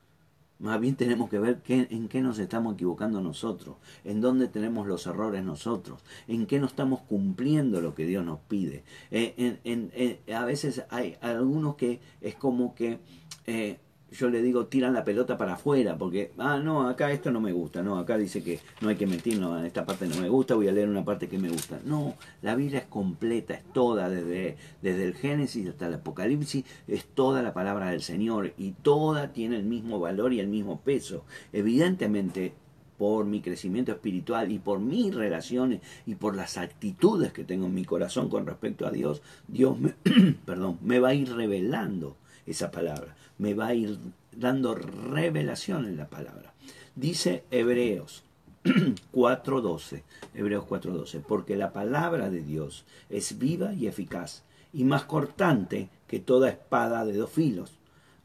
[0.58, 5.06] Más bien tenemos que ver en qué nos estamos equivocando nosotros, en dónde tenemos los
[5.06, 8.84] errores nosotros, en qué no estamos cumpliendo lo que Dios nos pide.
[9.10, 9.90] Eh, en,
[10.34, 12.98] a veces hay algunos que es como que
[13.46, 13.78] eh,
[14.12, 17.52] yo le digo, tiran la pelota para afuera, porque, ah, no, acá esto no me
[17.52, 20.54] gusta, no, acá dice que no hay que mentirlo, en esta parte no me gusta,
[20.54, 21.80] voy a leer una parte que me gusta.
[21.84, 27.04] No, la Biblia es completa, es toda, desde, desde el Génesis hasta el Apocalipsis, es
[27.06, 31.24] toda la palabra del Señor y toda tiene el mismo valor y el mismo peso.
[31.52, 32.54] Evidentemente,
[32.98, 37.74] por mi crecimiento espiritual y por mis relaciones y por las actitudes que tengo en
[37.74, 39.94] mi corazón con respecto a Dios, Dios me,
[40.44, 43.98] perdón, me va a ir revelando esa palabra me va a ir
[44.32, 46.52] dando revelación en la palabra.
[46.94, 48.22] Dice Hebreos
[48.64, 50.02] 4.12,
[50.34, 54.42] Hebreos 4.12, porque la palabra de Dios es viva y eficaz
[54.74, 57.72] y más cortante que toda espada de dos filos.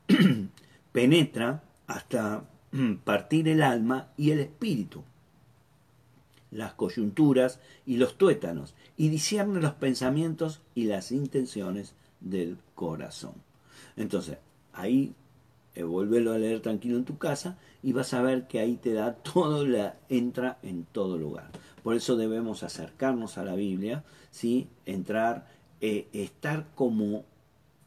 [0.92, 2.44] Penetra hasta
[3.06, 5.02] partir el alma y el espíritu,
[6.52, 13.36] las coyunturas y los tuétanos, y discierne los pensamientos y las intenciones del corazón.
[13.96, 14.38] Entonces,
[14.76, 15.16] ahí
[15.76, 18.94] eh, volverlo a leer tranquilo en tu casa y vas a ver que ahí te
[18.94, 21.52] da todo, la, entra en todo lugar.
[21.84, 24.68] Por eso debemos acercarnos a la Biblia, ¿sí?
[24.86, 25.48] entrar,
[25.82, 27.26] eh, estar como,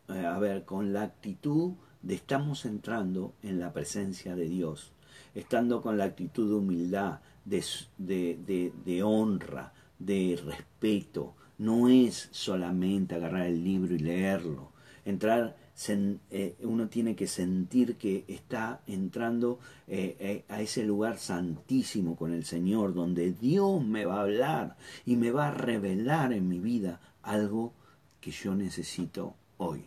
[0.08, 1.72] eh, a ver, con la actitud
[2.02, 4.92] de estamos entrando en la presencia de Dios,
[5.34, 7.64] estando con la actitud de humildad, de,
[7.96, 11.34] de, de honra, de respeto.
[11.56, 14.70] No es solamente agarrar el libro y leerlo,
[15.04, 15.56] entrar
[15.88, 22.32] eh, uno tiene que sentir que está entrando eh, eh, a ese lugar santísimo con
[22.32, 26.58] el Señor, donde Dios me va a hablar y me va a revelar en mi
[26.58, 27.74] vida algo
[28.20, 29.84] que yo necesito hoy.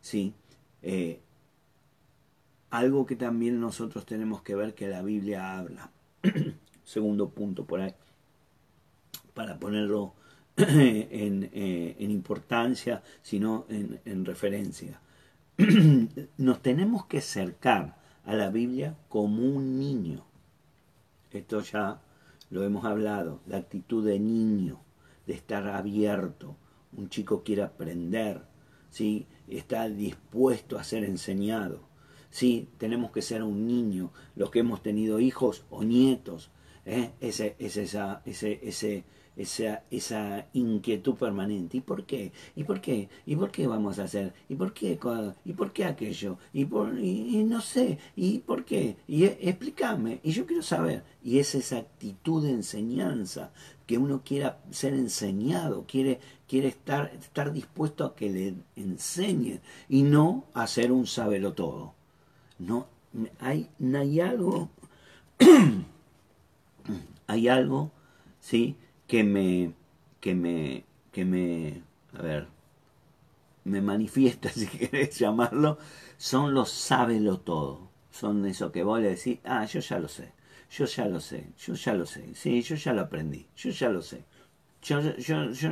[0.00, 0.34] ¿Sí?
[2.70, 5.92] algo que también nosotros tenemos que ver que la Biblia habla.
[6.84, 7.94] Segundo punto por ahí,
[9.34, 10.14] para ponerlo
[10.56, 15.00] en, importancia, sino en referencia.
[16.38, 20.24] nos tenemos que acercar a la Biblia como un niño.
[21.30, 22.00] Esto ya
[22.50, 24.80] lo hemos hablado, la actitud de niño.
[25.26, 26.56] de estar abierto.
[26.96, 28.42] Un chico quiere aprender,
[28.90, 29.26] ¿sí?
[29.46, 31.80] está dispuesto a ser enseñado.
[32.30, 36.50] Sí, tenemos que ser un niño, los que hemos tenido hijos o nietos.
[36.86, 37.10] ¿Eh?
[37.20, 39.04] Ese, ese, esa, ese, ese,
[39.36, 41.78] esa, esa inquietud permanente.
[41.78, 42.32] ¿Y por qué?
[42.54, 43.08] ¿Y por qué?
[43.26, 44.32] ¿Y por qué vamos a hacer?
[44.48, 44.98] ¿Y por qué?
[45.44, 46.38] ¿Y por qué aquello?
[46.52, 47.98] ¿Y, por, y, no sé?
[48.16, 48.96] ¿Y por qué?
[49.08, 50.20] Y e, explícame.
[50.22, 51.02] Y yo quiero saber.
[51.22, 53.52] Y es esa actitud de enseñanza
[53.86, 60.02] que uno quiera ser enseñado, quiere, quiere estar, estar dispuesto a que le enseñen y
[60.02, 61.94] no a ser un sabelo todo.
[62.58, 62.86] No,
[63.40, 64.70] hay, hay algo,
[67.26, 67.90] hay algo,
[68.40, 68.76] ¿sí?
[69.12, 69.74] que me,
[70.20, 71.82] que me, que me,
[72.14, 72.48] a ver,
[73.64, 75.76] me manifiesta, si querés llamarlo,
[76.16, 77.90] son los sábelo todo.
[78.10, 80.32] Son eso que vos le decís, ah, yo ya lo sé,
[80.70, 83.90] yo ya lo sé, yo ya lo sé, sí, yo ya lo aprendí, yo ya
[83.90, 84.24] lo sé.
[84.82, 85.70] Yo, yo, yo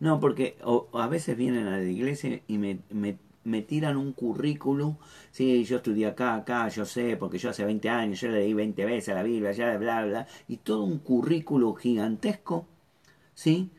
[0.00, 0.56] no, porque
[0.94, 4.96] a veces vienen a la iglesia y me, me, me tiran un currículum,
[5.30, 8.84] sí, yo estudié acá, acá, yo sé, porque yo hace 20 años, yo leí 20
[8.84, 12.66] veces la Biblia, ya, bla, bla, y todo un currículo gigantesco,
[13.34, 13.70] ¿sí?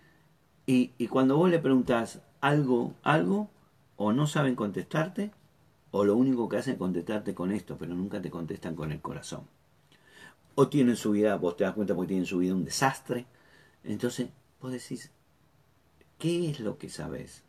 [0.65, 3.49] Y, y cuando vos le preguntas algo, algo,
[3.95, 5.32] o no saben contestarte,
[5.91, 8.99] o lo único que hacen es contestarte con esto, pero nunca te contestan con el
[8.99, 9.47] corazón.
[10.56, 13.28] O tienen su vida, vos te das cuenta porque tienen su vida un desastre.
[13.84, 15.12] Entonces, vos decís,
[16.17, 17.43] ¿qué es lo que sabes?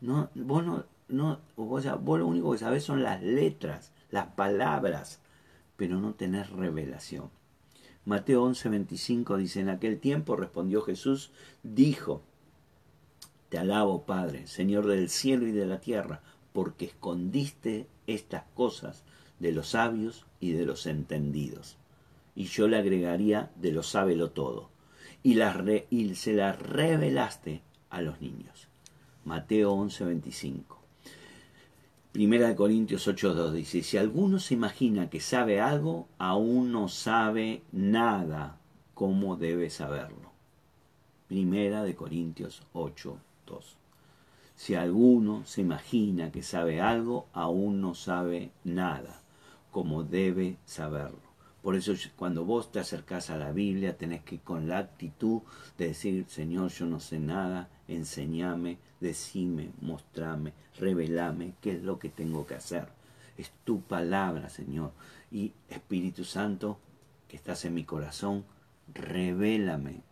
[0.00, 5.20] No, vos no, no, vos, vos lo único que sabés son las letras, las palabras,
[5.76, 7.30] pero no tenés revelación.
[8.04, 12.22] Mateo 11:25 dice, en aquel tiempo respondió Jesús, dijo,
[13.48, 16.20] te alabo Padre, Señor del cielo y de la tierra,
[16.52, 19.04] porque escondiste estas cosas
[19.38, 21.76] de los sabios y de los entendidos.
[22.34, 24.70] Y yo le agregaría de lo sábelo todo.
[25.22, 25.40] Y,
[25.90, 28.68] y se las revelaste a los niños.
[29.24, 30.75] Mateo 11:25.
[32.16, 37.60] Primera de Corintios 8.2 dice, si alguno se imagina que sabe algo, aún no sabe
[37.72, 38.58] nada
[38.94, 40.32] como debe saberlo.
[41.28, 43.18] Primera de Corintios 8.2.
[44.54, 49.20] Si alguno se imagina que sabe algo, aún no sabe nada
[49.70, 51.20] como debe saberlo.
[51.60, 55.42] Por eso cuando vos te acercás a la Biblia tenés que con la actitud
[55.76, 62.08] de decir, Señor, yo no sé nada, enseñame, decime, mostrame, revelame qué es lo que
[62.08, 62.88] tengo que hacer.
[63.36, 64.92] Es tu palabra, Señor.
[65.30, 66.78] Y Espíritu Santo,
[67.28, 68.44] que estás en mi corazón,
[68.94, 70.02] revélame,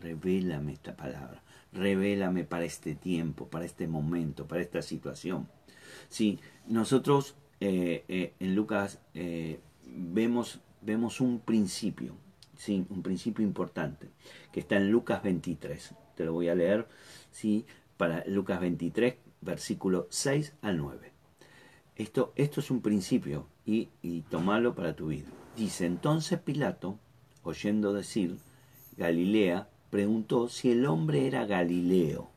[0.00, 1.42] revélame esta palabra.
[1.72, 5.48] Revélame para este tiempo, para este momento, para esta situación.
[6.08, 12.14] Si nosotros eh, eh, en Lucas eh, vemos vemos un principio,
[12.56, 12.84] ¿sí?
[12.90, 14.08] un principio importante,
[14.52, 15.94] que está en Lucas 23.
[16.16, 16.86] Te lo voy a leer,
[17.32, 17.66] ¿sí?
[17.96, 21.12] para Lucas 23, versículo 6 al 9.
[21.96, 25.28] Esto, esto es un principio y, y tomalo para tu vida.
[25.56, 26.98] Dice, entonces Pilato,
[27.42, 28.38] oyendo decir
[28.96, 32.30] Galilea, preguntó si el hombre era Galileo.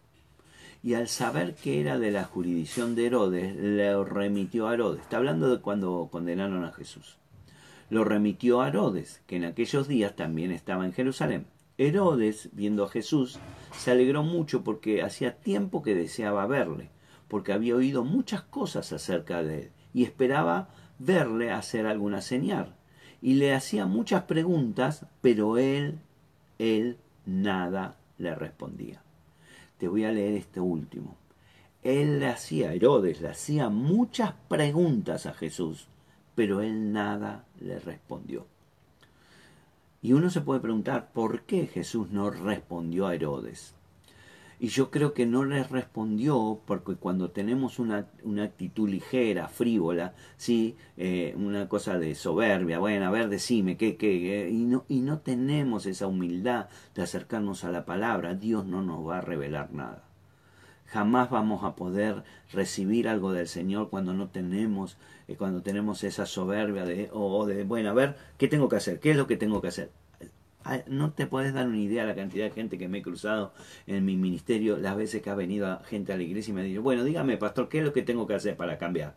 [0.84, 5.02] Y al saber que era de la jurisdicción de Herodes, le remitió a Herodes.
[5.02, 7.18] Está hablando de cuando condenaron a Jesús
[7.90, 11.46] lo remitió a Herodes, que en aquellos días también estaba en Jerusalén.
[11.78, 13.38] Herodes, viendo a Jesús,
[13.78, 16.90] se alegró mucho porque hacía tiempo que deseaba verle,
[17.28, 22.76] porque había oído muchas cosas acerca de él y esperaba verle hacer alguna señal.
[23.22, 26.00] Y le hacía muchas preguntas, pero él,
[26.60, 29.02] él nada le respondía.
[29.78, 31.18] Te voy a leer este último.
[31.84, 35.88] Él le hacía, Herodes le hacía muchas preguntas a Jesús,
[36.36, 38.48] pero él nada le respondió.
[40.06, 43.74] Y uno se puede preguntar, ¿por qué Jesús no respondió a Herodes?
[44.60, 48.06] Y yo creo que no le respondió porque cuando tenemos una,
[48.44, 50.76] actitud ligera, frívola, ¿sí?
[50.96, 54.48] Eh, una cosa de soberbia, bueno, a ver, decime, ¿qué, qué?
[54.48, 59.08] Y, no, y no tenemos esa humildad de acercarnos a la palabra, Dios no nos
[59.08, 60.05] va a revelar nada.
[60.88, 66.26] Jamás vamos a poder recibir algo del Señor cuando no tenemos, eh, cuando tenemos esa
[66.26, 69.00] soberbia de, o de, bueno, a ver, ¿qué tengo que hacer?
[69.00, 69.92] ¿Qué es lo que tengo que hacer?
[70.64, 73.02] Ah, no te puedes dar una idea de la cantidad de gente que me he
[73.04, 73.54] cruzado
[73.86, 76.64] en mi ministerio, las veces que ha venido gente a la iglesia y me ha
[76.64, 79.16] dicho, bueno, dígame, pastor, ¿qué es lo que tengo que hacer para cambiar?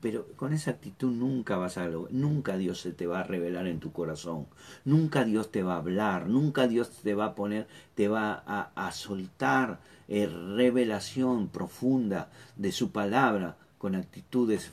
[0.00, 3.80] Pero con esa actitud nunca vas a nunca Dios se te va a revelar en
[3.80, 4.46] tu corazón,
[4.84, 8.70] nunca Dios te va a hablar, nunca Dios te va a poner, te va a,
[8.74, 14.72] a soltar eh, revelación profunda de su palabra con actitudes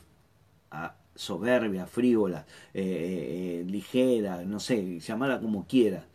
[0.71, 6.05] a, ah, soberbia, frívola, eh, eh, ligera, no sé, llamala como quiera.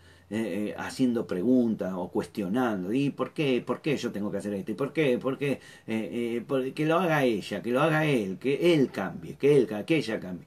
[0.77, 2.93] haciendo preguntas o cuestionando.
[2.93, 3.63] ¿Y por qué?
[3.67, 4.71] ¿Por qué yo tengo que hacer esto?
[4.71, 5.19] ¿Y por qué?
[5.19, 5.59] ¿Por qué?
[5.87, 10.21] que lo haga ella, que lo haga él, que él cambie, que él, que ella
[10.21, 10.47] cambie.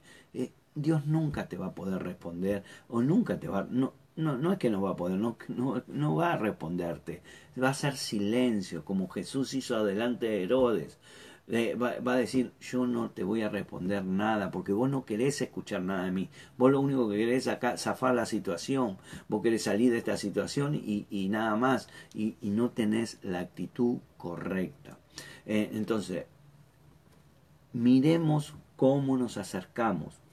[0.74, 4.58] Dios nunca te va a poder responder o nunca te va no no no es
[4.58, 7.22] que no va a poder no, no, no va a responderte.
[7.60, 10.98] Va a ser silencio como Jesús hizo adelante de Herodes.
[11.46, 15.82] Va, a decir, yo no te voy a responder nada, porque vos no querés escuchar
[15.82, 16.30] nada de mí.
[16.56, 18.96] Vos lo único que querés es zafar la situación,
[19.28, 24.98] vos querés salir de esta situación y, nada más, y, no tenés la actitud correcta.
[25.44, 26.24] Eh, entonces,
[27.74, 30.23] miremos cómo nos acercamos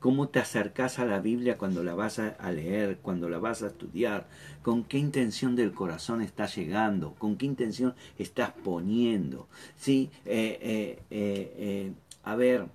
[0.00, 3.68] cómo te acercas a la Biblia cuando la vas a leer, cuando la vas a
[3.68, 4.26] estudiar,
[4.62, 9.48] con qué intención del corazón estás llegando, con qué intención estás poniendo.
[9.76, 10.10] ¿sí?
[10.26, 11.92] Eh, eh, eh,
[12.22, 12.66] a ver,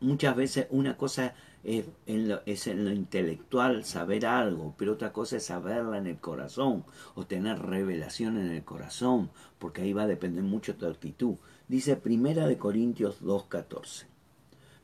[0.00, 1.34] muchas veces una cosa
[1.64, 6.06] es en, lo, es en lo intelectual saber algo, pero otra cosa es saberla en
[6.06, 6.84] el corazón
[7.14, 11.36] o tener revelación en el corazón, porque ahí va a depender mucho tu actitud.
[11.68, 14.07] Dice Primera de Corintios 2.14.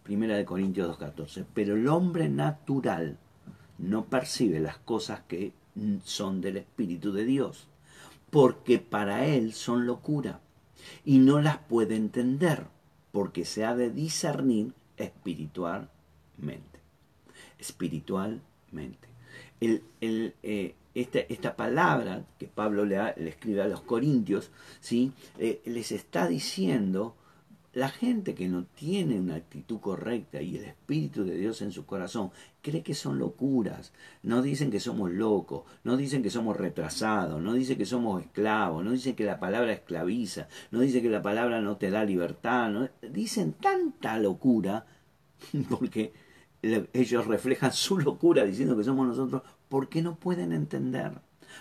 [0.05, 1.46] Primera de Corintios 2.14.
[1.55, 3.18] Pero el hombre natural
[3.78, 5.52] no percibe las cosas que
[6.05, 7.66] son del Espíritu de Dios,
[8.30, 10.40] porque para él son locura
[11.05, 12.66] y no las puede entender,
[13.12, 15.88] porque se ha de discernir espiritualmente.
[17.59, 19.09] Espiritualmente.
[19.61, 19.82] El,
[20.42, 24.50] eh, esta, palabra que Pablo le, escribe a los corintios,
[24.80, 25.12] ¿sí?
[25.38, 27.16] Eh, les está diciendo
[27.75, 31.85] la gente que no tiene una actitud correcta y el Espíritu de Dios en su
[31.85, 32.31] corazón
[32.62, 33.93] cree que son locuras.
[34.22, 38.85] No dicen que somos locos, no dicen que somos retrasados, no dicen que somos esclavos,
[38.85, 42.70] no dicen que la palabra esclaviza, no dicen que la palabra no te da libertad.
[42.70, 44.87] No, dicen tanta locura
[45.68, 46.12] porque
[46.62, 51.12] ellos reflejan su locura diciendo que somos nosotros porque no pueden entender.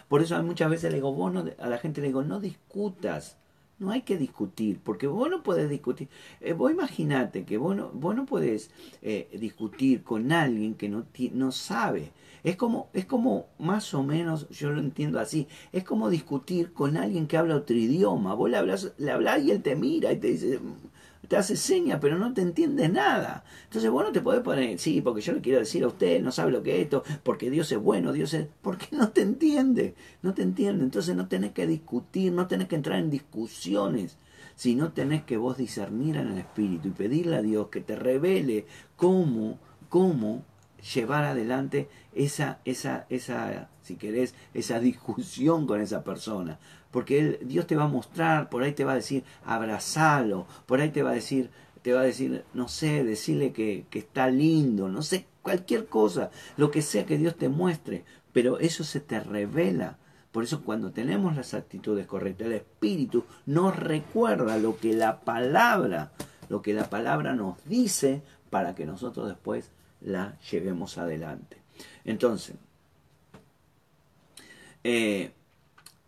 [0.07, 3.37] Por eso muchas veces le digo, a la gente le digo, no discutas
[3.79, 6.07] no hay que discutir, porque vos no podés discutir.
[6.41, 8.71] Eh, vos imaginate que vos no, vos no podés
[9.01, 12.11] eh, discutir con alguien que no, no sabe.
[12.43, 16.97] Es como, es como, más o menos, yo lo entiendo así, es como discutir con
[16.97, 18.33] alguien que habla otro idioma.
[18.33, 20.59] Vos le hablas, le hablas y él te mira y te dice,
[21.27, 23.43] te hace señas, pero no te entiende nada.
[23.65, 26.31] Entonces vos no te podés poner, sí, porque yo le quiero decir a usted, no
[26.31, 28.47] sabe lo que es esto, porque Dios es bueno, Dios es...
[28.61, 30.83] Porque no te entiende, no te entiende.
[30.83, 34.17] Entonces no tenés que discutir, no tenés que entrar en discusiones,
[34.55, 38.65] sino tenés que vos discernir en el Espíritu y pedirle a Dios que te revele
[38.95, 39.59] cómo,
[39.89, 40.43] cómo
[40.93, 46.59] llevar adelante esa, esa, esa, si querés, esa discusión con esa persona
[46.93, 50.91] porque Dios te va a mostrar, por ahí te va a decir, abrazalo, por ahí
[50.91, 51.49] te va a decir,
[51.81, 56.29] te va a decir, no sé, decirle que, que está lindo, no sé, cualquier cosa,
[56.55, 59.97] lo que sea que Dios te muestre, pero eso se te revela.
[60.31, 66.11] Por eso cuando tenemos las actitudes correctas, el Espíritu nos recuerda lo que la palabra,
[66.47, 68.21] lo que la palabra nos dice
[68.51, 71.57] para que nosotros después la llevemos adelante.
[72.05, 72.55] Entonces,
[74.83, 75.31] eh,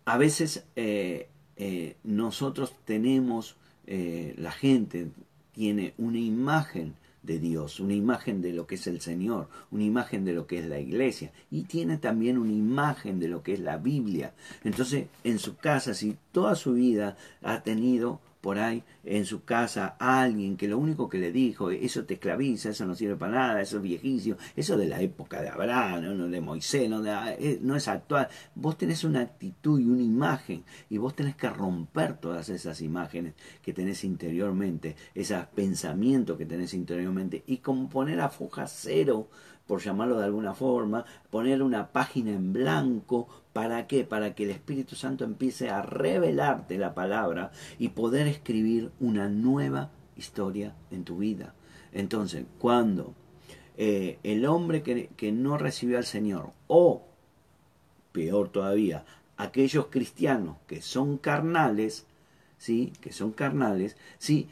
[0.05, 1.27] a veces eh,
[1.57, 3.55] eh, nosotros tenemos,
[3.87, 5.07] eh, la gente
[5.51, 10.25] tiene una imagen de Dios, una imagen de lo que es el Señor, una imagen
[10.25, 13.59] de lo que es la iglesia y tiene también una imagen de lo que es
[13.59, 14.33] la Biblia.
[14.63, 19.95] Entonces, en su casa, si toda su vida ha tenido por ahí en su casa
[19.97, 23.31] a alguien que lo único que le dijo, eso te esclaviza, eso no sirve para
[23.31, 27.57] nada, eso es viejísimo, eso de la época de Abraham, no de Moisés, no, eh,
[27.63, 28.27] no es actual.
[28.53, 33.33] Vos tenés una actitud y una imagen y vos tenés que romper todas esas imágenes
[33.63, 39.27] que tenés interiormente, esos pensamientos que tenés interiormente y como poner a foja cero
[39.65, 44.03] por llamarlo de alguna forma, poner una página en blanco, ¿para qué?
[44.03, 49.91] Para que el Espíritu Santo empiece a revelarte la palabra y poder escribir una nueva
[50.17, 51.55] historia en tu vida.
[51.93, 53.13] Entonces, cuando
[53.77, 57.07] eh, el hombre que, no recibió al Señor, o
[58.11, 59.05] peor todavía,
[59.37, 62.07] aquellos cristianos que son carnales,
[62.57, 62.91] ¿sí?
[62.99, 64.49] que son carnales, ¿sí?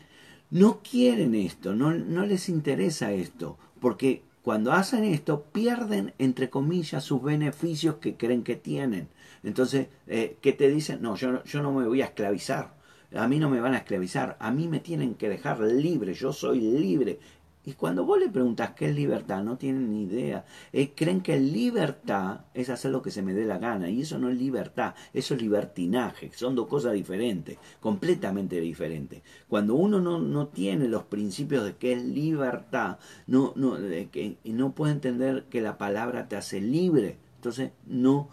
[0.50, 7.24] no quieren esto, no les interesa esto, porque cuando hacen esto, pierden, entre comillas, sus
[7.24, 9.08] beneficios que creen que tienen.
[9.42, 11.02] Entonces, eh, ¿qué te dicen?
[11.02, 12.76] No, yo, yo no me voy a esclavizar.
[13.16, 14.36] A mí no me van a esclavizar.
[14.40, 16.14] A mí me tienen que dejar libre.
[16.14, 17.20] Yo soy libre.
[17.66, 20.46] Y cuando vos le preguntas qué es libertad, no tienen ni idea.
[20.74, 23.90] Eh, creen que libertad es hacer lo que se me dé la gana.
[23.90, 26.30] Y eso no es libertad, eso es libertinaje.
[26.34, 29.22] Son dos cosas diferentes, completamente diferentes.
[29.48, 33.78] Cuando uno no, no tiene los principios de qué es libertad, no, no,
[34.12, 37.18] que, no puede entender que la palabra te hace libre.
[37.36, 38.28] Entonces no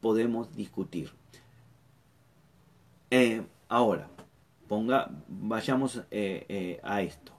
[0.00, 1.10] podemos discutir.
[3.10, 4.08] Eh, ahora,
[4.68, 7.32] ponga, vayamos eh, a esto.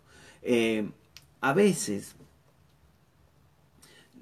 [1.46, 2.16] A veces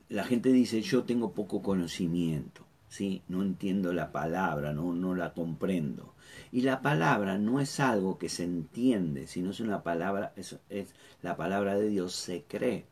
[0.09, 3.21] la gente dice yo tengo poco conocimiento, ¿sí?
[3.29, 6.15] no entiendo la palabra, no, no la comprendo.
[6.51, 10.93] Y la palabra no es algo que se entiende, sino es una palabra, es, es
[11.21, 12.87] la palabra de Dios, se cree,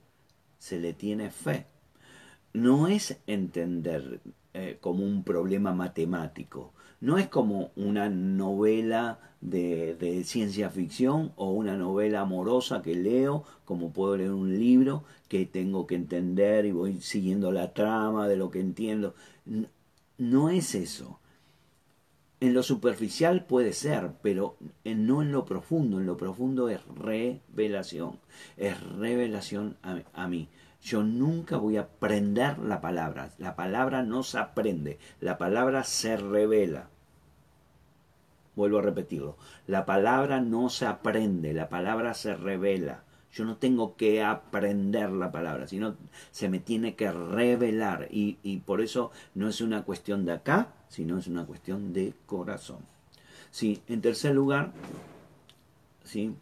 [0.59, 1.65] se le tiene fe.
[2.53, 4.21] No es entender
[4.53, 6.71] eh, como un problema matemático,
[7.01, 13.91] no es como una novela de, ciencia ficción o una novela amorosa que leo, como
[13.91, 18.51] puedo leer un libro que tengo que entender y voy siguiendo la trama de lo
[18.51, 19.15] que entiendo.
[20.17, 21.19] No es eso.
[22.39, 25.99] En lo superficial puede ser, pero no en lo profundo.
[25.99, 28.19] En lo profundo es revelación.
[28.57, 30.47] Es revelación a mí.
[30.81, 33.31] Yo nunca voy a aprender la palabra.
[33.37, 36.89] La palabra no se aprende, la palabra se revela.
[38.55, 39.37] Vuelvo a repetirlo.
[39.67, 43.03] La palabra no se aprende, la palabra se revela.
[43.31, 45.95] Yo no tengo que aprender la palabra, sino
[46.31, 48.07] se me tiene que revelar.
[48.11, 52.79] Y, por eso no es una cuestión de acá, sino es una cuestión de corazón.
[53.51, 54.73] Sí, en tercer lugar,
[56.03, 56.35] sí,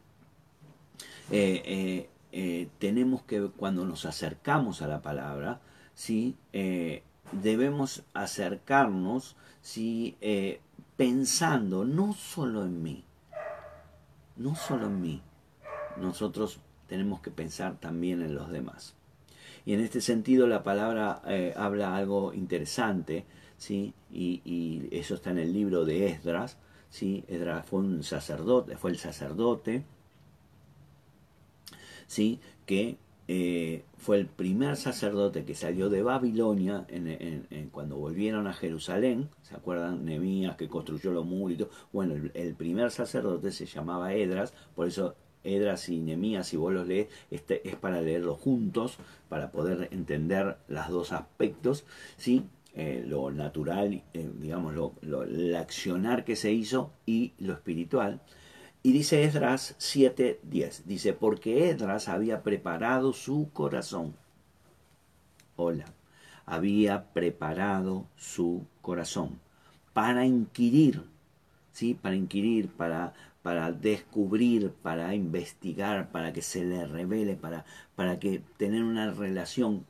[1.31, 5.61] eh, eh, eh, tenemos que, cuando nos acercamos a la palabra,
[5.95, 6.35] ¿sí?
[6.53, 10.15] Eh, debemos acercarnos ¿sí?
[10.21, 10.61] Eh,
[10.95, 13.03] pensando no solo en mí,
[14.35, 15.21] no solo en mí,
[15.97, 18.95] nosotros tenemos que pensar también en los demás.
[19.65, 21.21] Y en este sentido la palabra
[21.55, 23.25] habla algo interesante,
[23.57, 23.93] ¿sí?
[24.11, 26.57] Y, eso está en el libro de Esdras,
[26.89, 27.23] ¿sí?
[27.27, 29.83] Esdras fue un sacerdote, fue el sacerdote,
[32.09, 32.39] ¿sí?
[32.65, 32.97] que
[33.27, 39.29] eh, fue el primer sacerdote que salió de Babilonia en, cuando volvieron a Jerusalén.
[39.43, 40.03] ¿Se acuerdan?
[40.03, 41.69] Nemías que construyó los muros y todo.
[41.93, 46.87] Bueno, el, primer sacerdote se llamaba Edras, por eso Edras y Nemías, si vos los
[46.87, 48.97] lees, este es para leerlos juntos,
[49.29, 51.85] para poder entender los dos aspectos,
[52.17, 52.43] ¿sí?
[52.73, 54.93] Eh, lo natural, eh, digamos, lo,
[55.23, 58.21] el accionar que se hizo y lo espiritual.
[58.81, 64.15] Y dice Esdras 7:10, dice, porque Esdras había preparado su corazón.
[65.57, 65.85] Hola,
[66.45, 69.39] había preparado su corazón
[69.91, 71.03] para inquirir,
[71.73, 71.93] ¿sí?
[71.93, 77.65] Para inquirir, para, para descubrir, para investigar, para que se le revele, para,
[77.97, 79.85] para que tener una relación,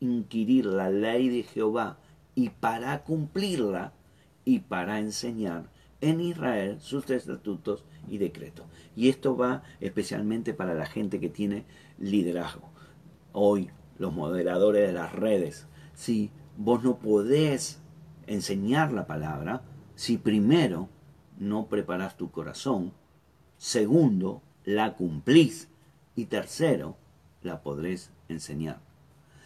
[0.00, 1.98] inquirir la ley de Jehová
[2.34, 3.92] y para cumplirla
[4.44, 5.70] y para enseñar
[6.04, 8.66] en Israel sus estatutos y decretos.
[8.94, 11.64] Y esto va especialmente para la gente que tiene
[11.98, 12.68] liderazgo.
[13.32, 17.80] Hoy, los moderadores de las redes, si vos no podés
[18.26, 19.62] enseñar la palabra,
[19.94, 20.88] si primero
[21.38, 22.92] no preparás tu corazón,
[23.56, 25.68] segundo, la cumplís
[26.16, 26.96] y tercero,
[27.42, 28.80] la podréis enseñar.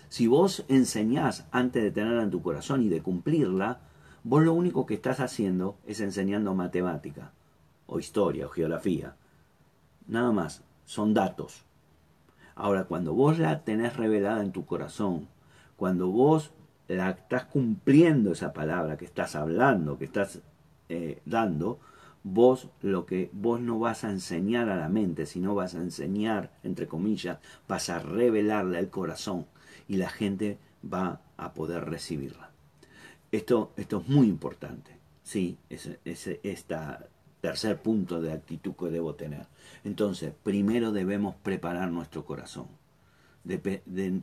[0.08, 3.80] Si vos enseñás antes de tenerla en tu corazón y de cumplirla,
[4.28, 7.32] vos lo único que estás haciendo es enseñando matemática
[7.86, 9.16] o historia o geografía.
[10.06, 11.64] Nada más, son datos.
[12.54, 15.28] Ahora, cuando vos la tenés revelada en tu corazón,
[15.76, 16.52] cuando vos
[16.88, 20.40] la estás cumpliendo esa palabra que estás hablando, que estás
[20.90, 21.78] eh, dando,
[22.22, 26.52] vos lo que vos no vas a enseñar a la mente, sino vas a enseñar,
[26.62, 29.46] entre comillas, vas a revelarle al corazón
[29.86, 32.47] y la gente va a poder recibirla.
[33.30, 37.08] Esto, esto es muy importante, sí, es, es, esta
[37.40, 39.46] tercer punto de actitud que debo tener.
[39.84, 42.66] Entonces, primero debemos preparar nuestro corazón.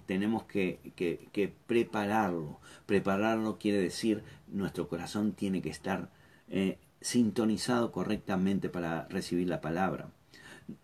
[0.06, 2.60] tenemos que, que, prepararlo.
[2.86, 6.10] Prepararlo quiere decir nuestro corazón tiene que estar
[6.50, 10.10] eh, sintonizado correctamente para recibir la palabra.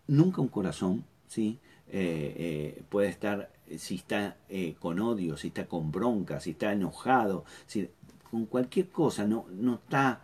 [0.06, 1.58] Nunca un corazón, ¿sí?
[1.88, 4.38] Eh, eh, puede estar, si está
[4.78, 7.90] con odio, si está con bronca, si está enojado, si,
[8.32, 10.22] con cualquier cosa, no, no está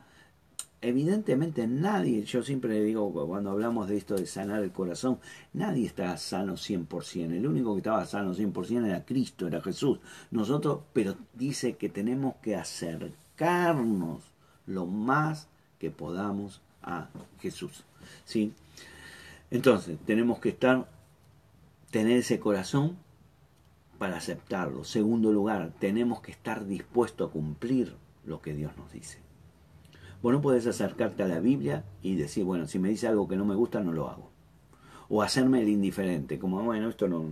[0.80, 5.18] evidentemente nadie, yo siempre digo cuando hablamos de esto de sanar el corazón,
[5.52, 9.98] nadie está sano 100%, el único que estaba sano 100% era Cristo, era Jesús.
[10.30, 14.22] Nosotros, pero dice que tenemos que acercarnos
[14.64, 15.48] lo más
[15.78, 17.84] que podamos a Jesús.
[18.24, 18.54] ¿sí?
[19.50, 20.88] Entonces, tenemos que estar
[21.90, 22.96] tener ese corazón
[23.98, 24.84] para aceptarlo.
[24.84, 27.94] Segundo lugar, tenemos que estar dispuestos a cumplir
[28.24, 29.18] lo que Dios nos dice.
[30.22, 33.36] Vos no podés acercarte a la Biblia y decir, bueno, si me dice algo que
[33.36, 34.30] no me gusta, no lo hago.
[35.08, 37.24] O hacerme el indiferente, como, bueno, esto no,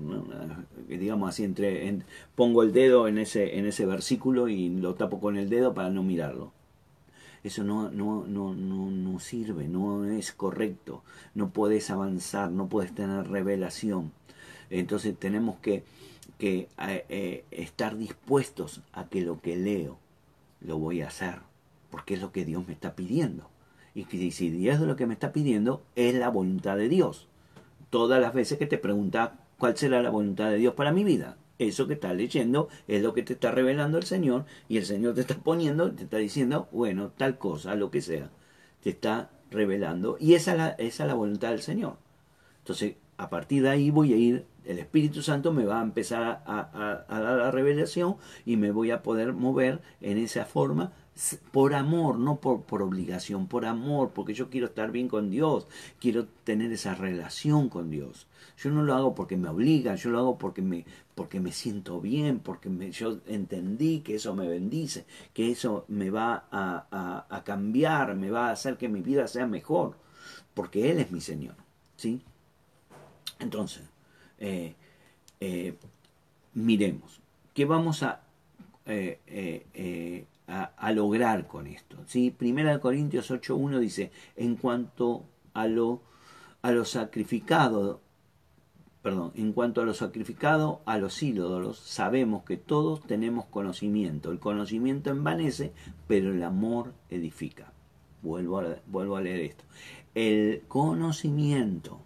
[0.88, 2.02] digamos así, entre,
[2.34, 5.90] pongo el dedo en ese, en ese versículo y lo tapo con el dedo para
[5.90, 6.52] no mirarlo.
[7.44, 11.04] Eso no, no, no, no, no sirve, no es correcto.
[11.34, 14.10] No puedes avanzar, no puedes tener revelación.
[14.70, 15.84] Entonces tenemos que,
[16.38, 19.98] que eh, eh, estar dispuestos a que lo que leo
[20.60, 21.40] lo voy a hacer
[21.90, 23.48] porque es lo que Dios me está pidiendo.
[23.94, 27.26] Y si Dios lo que me está pidiendo, es la voluntad de Dios.
[27.88, 31.38] Todas las veces que te pregunta cuál será la voluntad de Dios para mi vida,
[31.58, 35.14] eso que estás leyendo es lo que te está revelando el Señor y el Señor
[35.14, 38.30] te está poniendo, te está diciendo, bueno, tal cosa, lo que sea,
[38.82, 41.96] te está revelando y esa es la, esa es la voluntad del Señor.
[42.58, 46.42] Entonces, a partir de ahí voy a ir, el Espíritu Santo me va a empezar
[46.44, 50.92] a, a dar la revelación y me voy a poder mover en esa forma
[51.50, 55.66] por amor, no por, por, obligación, por amor, porque yo quiero estar bien con Dios,
[55.98, 58.26] quiero tener esa relación con Dios.
[58.58, 62.00] Yo no lo hago porque me obligan, yo lo hago porque me, porque me siento
[62.00, 68.14] bien, porque yo entendí que eso me bendice, que eso me va a, a, cambiar,
[68.14, 69.96] me va a hacer que mi vida sea mejor,
[70.52, 71.54] porque Él es mi Señor.
[71.96, 72.22] ¿sí?
[73.38, 73.84] Entonces,
[74.38, 74.74] eh,
[75.40, 75.74] eh,
[76.54, 77.20] miremos,
[77.54, 78.22] ¿qué vamos a...
[78.88, 81.96] Eh, a, lograr con esto.
[82.06, 82.30] ¿sí?
[82.30, 85.24] Primera de Corintios 8.1 dice, en cuanto
[85.54, 86.02] a lo,
[86.62, 88.00] a sacrificado,
[89.02, 94.30] perdón, en cuanto a lo sacrificado a los ídolos, sabemos que todos tenemos conocimiento.
[94.30, 95.72] El conocimiento envanece,
[96.06, 97.72] pero el amor edifica.
[98.22, 99.64] Vuelvo a, vuelvo a leer esto.
[100.14, 102.00] El conocimiento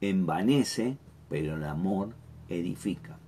[0.00, 0.96] envanece,
[1.28, 2.14] pero el amor
[2.48, 3.18] edifica.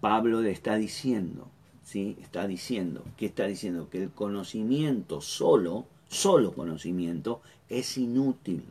[0.00, 1.48] Pablo le está diciendo,
[1.94, 3.90] Está diciendo, ¿qué está diciendo?
[3.90, 8.64] Que el conocimiento solo, solo conocimiento, es inútil,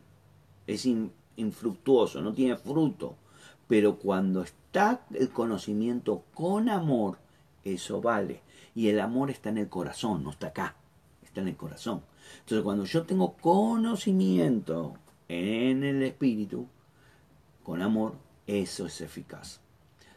[0.66, 0.88] es
[1.36, 3.14] infructuoso, no tiene fruto.
[3.68, 7.18] Pero cuando está el conocimiento con amor,
[7.64, 8.40] eso vale.
[8.74, 10.74] Y el amor está en el corazón, no está acá,
[11.22, 12.02] está en el corazón.
[12.40, 14.94] Entonces cuando yo tengo conocimiento
[15.28, 16.66] en el espíritu,
[17.62, 18.14] con amor,
[18.46, 19.60] eso es eficaz.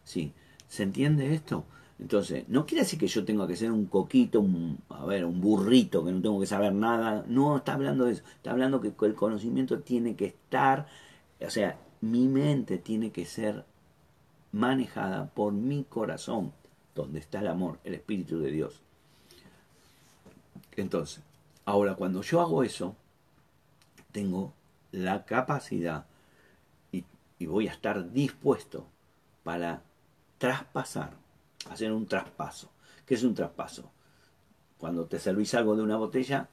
[0.03, 0.33] ¿Sí?
[0.67, 1.65] ¿Se entiende esto?
[1.97, 5.39] Entonces, no quiere decir que yo tenga que ser un coquito, un, a ver, un
[5.39, 7.23] burrito, que no tengo que saber nada.
[7.27, 8.23] No está hablando de eso.
[8.35, 10.87] Está hablando que el conocimiento tiene que estar,
[11.39, 13.63] o sea, mi mente tiene que ser
[14.51, 16.51] manejada por mi corazón,
[16.93, 18.81] donde está el amor, el Espíritu de Dios.
[20.75, 21.23] Entonces,
[21.63, 22.95] ahora cuando yo hago eso,
[24.11, 24.53] tengo
[24.91, 26.05] la capacidad
[27.37, 28.87] y, voy a estar dispuesto
[29.43, 29.83] para
[30.37, 31.11] traspasar
[31.69, 32.71] hacer un traspaso.
[33.05, 33.91] ¿Qué es un traspaso?
[34.77, 36.49] Cuando te servís algo de una botella,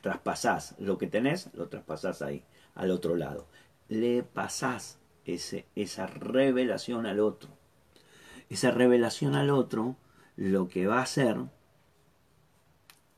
[0.00, 3.46] traspasás lo que tenés, lo traspasás ahí, al otro lado.
[3.88, 7.50] Le pasás ese, esa revelación al otro.
[8.48, 9.96] Esa revelación al otro
[10.36, 11.36] lo que va a hacer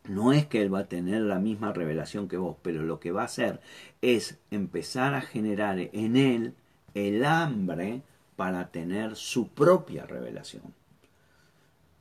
[0.04, 3.12] no es que él va a tener la misma revelación que vos, pero lo que
[3.12, 3.60] va a hacer
[4.00, 6.54] es empezar a generar en él
[6.94, 8.02] el hambre
[8.36, 10.62] para tener su propia revelación.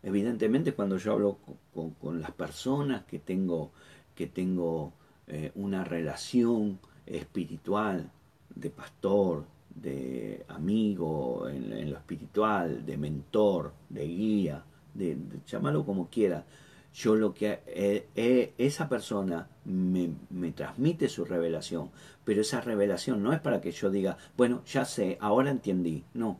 [0.03, 1.37] Evidentemente cuando yo hablo
[1.99, 3.71] con, las personas que tengo,
[4.15, 4.93] que tengo
[5.27, 8.09] eh, una relación espiritual
[8.53, 14.63] de pastor, de amigo en, lo espiritual, de mentor, de guía,
[14.93, 16.45] de, de llamarlo como quiera,
[16.97, 21.91] yo lo que eh, eh, esa persona me, me, transmite su revelación,
[22.25, 26.39] pero esa revelación no es para que yo diga, bueno, ya sé, ahora entendí, no,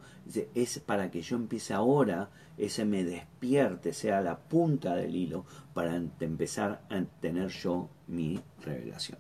[0.55, 5.45] es para que yo empiece ahora, ese me despierte, sea la punta del hilo,
[5.75, 9.19] para empezar a tener yo mi revelación.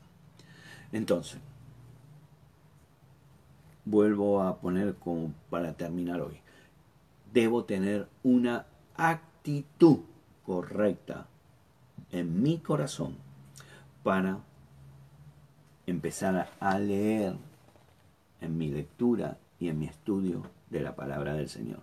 [0.91, 1.39] Entonces,
[3.85, 6.39] vuelvo a poner como para terminar hoy,
[7.31, 8.65] debo tener una
[8.95, 9.99] actitud
[10.47, 11.27] correcta
[12.09, 13.17] en mi corazón
[14.01, 14.39] para
[15.85, 17.35] empezar a leer
[18.39, 21.81] en mi lectura y en mi estudio de la palabra del Señor.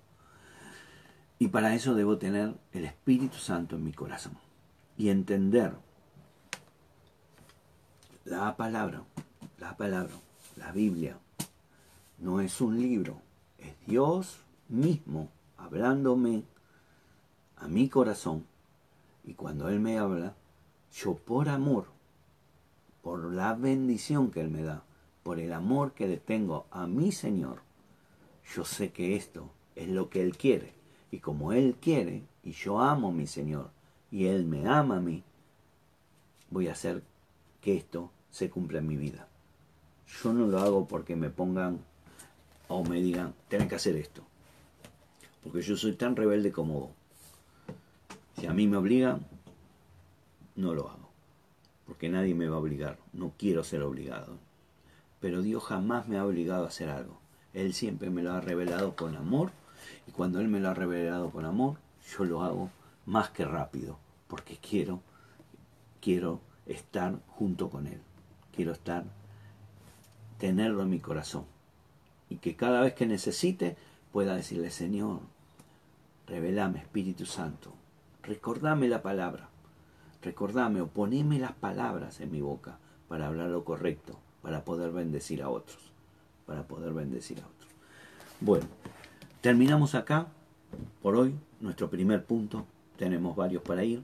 [1.39, 4.39] Y para eso debo tener el Espíritu Santo en mi corazón
[4.97, 5.75] y entender
[8.25, 9.03] la palabra,
[9.59, 10.15] la palabra,
[10.57, 11.19] la Biblia,
[12.17, 13.21] no es un libro,
[13.59, 14.39] es Dios
[14.71, 16.45] mismo hablándome
[17.57, 18.47] a mi corazón
[19.25, 20.35] y cuando Él me habla,
[20.93, 21.87] yo por amor,
[23.03, 24.83] por la bendición que Él me da,
[25.23, 27.63] por el amor que le tengo a mi Señor,
[28.55, 30.75] yo sé que esto es lo que Él quiere.
[31.11, 33.71] Y como Él quiere, y yo amo a mi Señor,
[34.11, 35.23] y Él me ama a mí,
[36.51, 37.03] voy a hacer
[37.61, 39.29] que esto se cumpla en mi vida.
[40.23, 41.81] Yo no lo hago porque me pongan
[42.69, 44.23] o me digan, tienen que hacer esto.
[45.43, 46.91] Porque yo soy tan rebelde como vos.
[48.39, 49.27] Si a mí me obligan,
[50.57, 51.11] no lo hago.
[51.87, 52.99] Porque nadie me va a obligar.
[53.13, 54.39] No quiero ser obligado.
[55.21, 57.19] Pero Dios jamás me ha obligado a hacer algo.
[57.53, 59.53] Él siempre me lo ha revelado con amor.
[60.07, 61.77] Y cuando Él me lo ha revelado con amor,
[62.17, 62.71] yo lo hago
[63.07, 63.99] más que rápido.
[64.29, 65.01] Porque quiero,
[66.01, 68.01] quiero estar junto con Él.
[68.55, 69.05] Quiero estar,
[70.39, 71.45] tenerlo en mi corazón.
[72.29, 73.77] Y que cada vez que necesite
[74.13, 75.21] pueda decirle, Señor,
[76.27, 77.75] revelame Espíritu Santo.
[78.27, 79.49] Recordame la palabra.
[80.23, 85.43] Recordame o poneme las palabras en mi boca para hablar lo correcto, para poder bendecir
[85.43, 85.93] a otros.
[86.47, 87.71] Para poder bendecir a otros.
[88.41, 88.67] Bueno,
[89.41, 90.29] terminamos acá
[91.03, 92.67] por hoy, nuestro primer punto.
[92.97, 94.03] Tenemos varios para ir.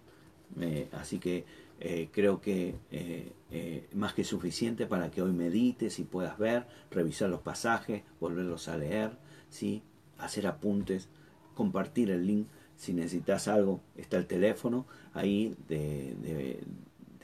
[0.60, 1.44] Eh, así que
[1.78, 7.30] eh, creo que eh, más que suficiente para que hoy medites y puedas ver, revisar
[7.30, 9.12] los pasajes, volverlos a leer,
[9.48, 9.82] ¿sí?
[10.18, 11.08] hacer apuntes,
[11.54, 12.48] compartir el link.
[12.80, 16.58] Si necesitas algo, está el teléfono ahí de,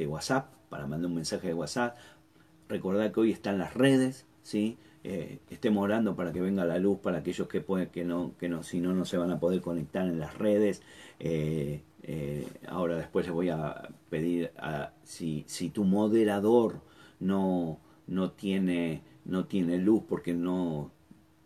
[0.07, 1.97] WhatsApp para mandar un mensaje de WhatsApp.
[2.69, 4.77] Recordad que hoy están las redes, ¿sí?
[5.03, 8.63] estemos orando para que venga la luz para aquellos que pueden, que no, que no,
[8.65, 10.83] si no, no se van a poder conectar en las redes.
[11.21, 11.81] Eh,
[12.69, 16.83] ahora después les voy a pedir a, si, si tu moderador
[17.19, 20.91] no, no, tiene, no tiene luz porque no,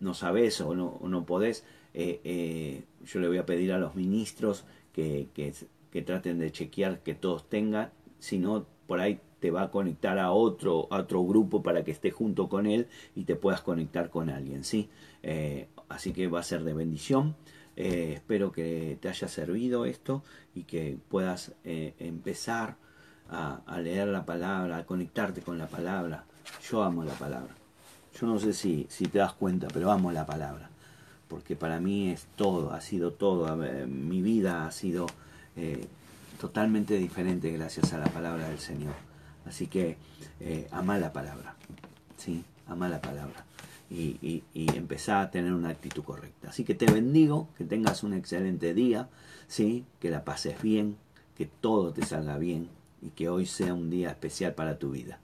[0.01, 1.65] no sabes o no, no podés,
[1.95, 7.01] eh, eh, yo le voy a pedir a los ministros que, que, traten de chequear
[7.01, 11.25] que todos tengan, si no, por ahí te va a conectar a otro, a otro
[11.25, 12.87] grupo para que esté junto con él
[13.17, 14.89] y te puedas conectar con alguien, ¿sí?
[15.89, 17.35] así que va a ser de bendición.
[17.83, 20.23] Eh, espero que te haya servido esto
[20.55, 22.77] y que puedas eh, empezar
[23.31, 26.25] a, leer la palabra, a conectarte con la palabra.
[26.69, 27.55] Yo amo la palabra.
[28.21, 30.69] Yo no sé si, si te das cuenta, pero amo la palabra.
[31.31, 33.57] Porque para mí es todo, ha sido todo.
[33.87, 35.07] Mi vida ha sido
[35.57, 35.87] eh,
[36.39, 38.93] totalmente diferente gracias a la palabra del Señor.
[39.47, 39.97] Así que
[40.71, 41.55] ama la palabra.
[42.19, 42.45] ¿sí?
[42.67, 43.47] Ama la palabra
[43.91, 46.51] y, y, empezar a tener una actitud correcta.
[46.51, 49.09] Así que te bendigo, que tengas un excelente día,
[49.49, 49.85] ¿sí?
[49.99, 50.97] que la pases bien,
[51.37, 52.69] que todo te salga bien
[53.03, 55.19] y que hoy sea un día especial para tu vida.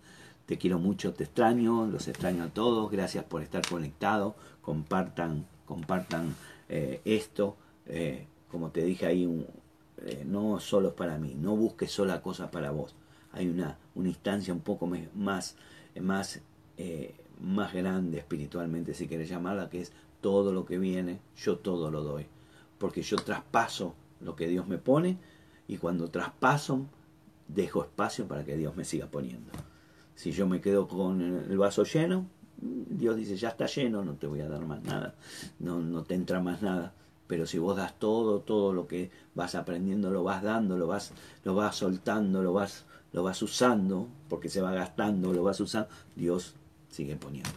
[0.47, 6.35] Te quiero mucho, te extraño, los extraño a todos, gracias por estar conectados, compartan, compartan
[6.69, 7.57] eh, esto,
[7.87, 9.47] eh, como te dije ahí,
[9.99, 12.95] eh, no solo es para mí, no busques sola cosas para vos,
[13.33, 15.57] hay una, una instancia un poco más,
[15.95, 16.41] más
[17.41, 22.03] más grande espiritualmente, si quieres llamarla, que es todo lo que viene, yo todo lo
[22.03, 22.27] doy.
[22.79, 25.19] Porque yo traspaso lo que Dios me pone
[25.69, 26.87] y cuando traspaso,
[27.49, 29.53] dejo espacio para que Dios me siga poniendo.
[30.15, 32.27] Si yo me quedo con el vaso lleno,
[32.59, 35.15] Dios dice, ya está lleno, no te voy a dar más nada,
[35.59, 36.93] no, no te entra más nada.
[37.27, 41.13] Pero si vos das todo, todo lo que vas aprendiendo, lo vas dando, lo vas,
[41.45, 45.89] lo vas soltando, lo vas, lo vas usando, porque se va gastando, lo vas usando,
[46.15, 46.55] Dios
[46.89, 47.51] sigue poniendo.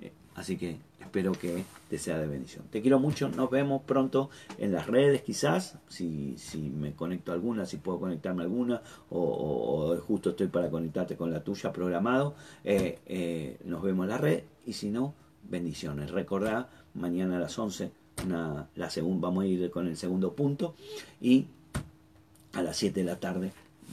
[0.00, 0.78] Eh, así que
[1.14, 2.64] espero que te sea de bendición.
[2.72, 7.36] Te quiero mucho, nos vemos pronto en las redes quizás, si, si me conecto a
[7.36, 12.34] alguna, si puedo conectarme a alguna, o, justo estoy para conectarte con la tuya programado,
[12.64, 15.14] eh, eh, nos vemos en la red y si no,
[15.48, 16.10] bendiciones.
[16.10, 17.92] Recordá, mañana a las 11
[18.24, 18.90] una, la
[19.20, 20.74] vamos a ir con el segundo punto
[21.20, 21.46] y
[22.54, 23.52] a las 7 de la tarde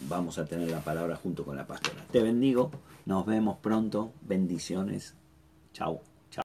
[0.10, 2.04] vamos a tener la palabra junto con la pastora.
[2.12, 2.72] Te bendigo,
[3.06, 5.14] nos vemos pronto, bendiciones,
[5.72, 6.02] chao.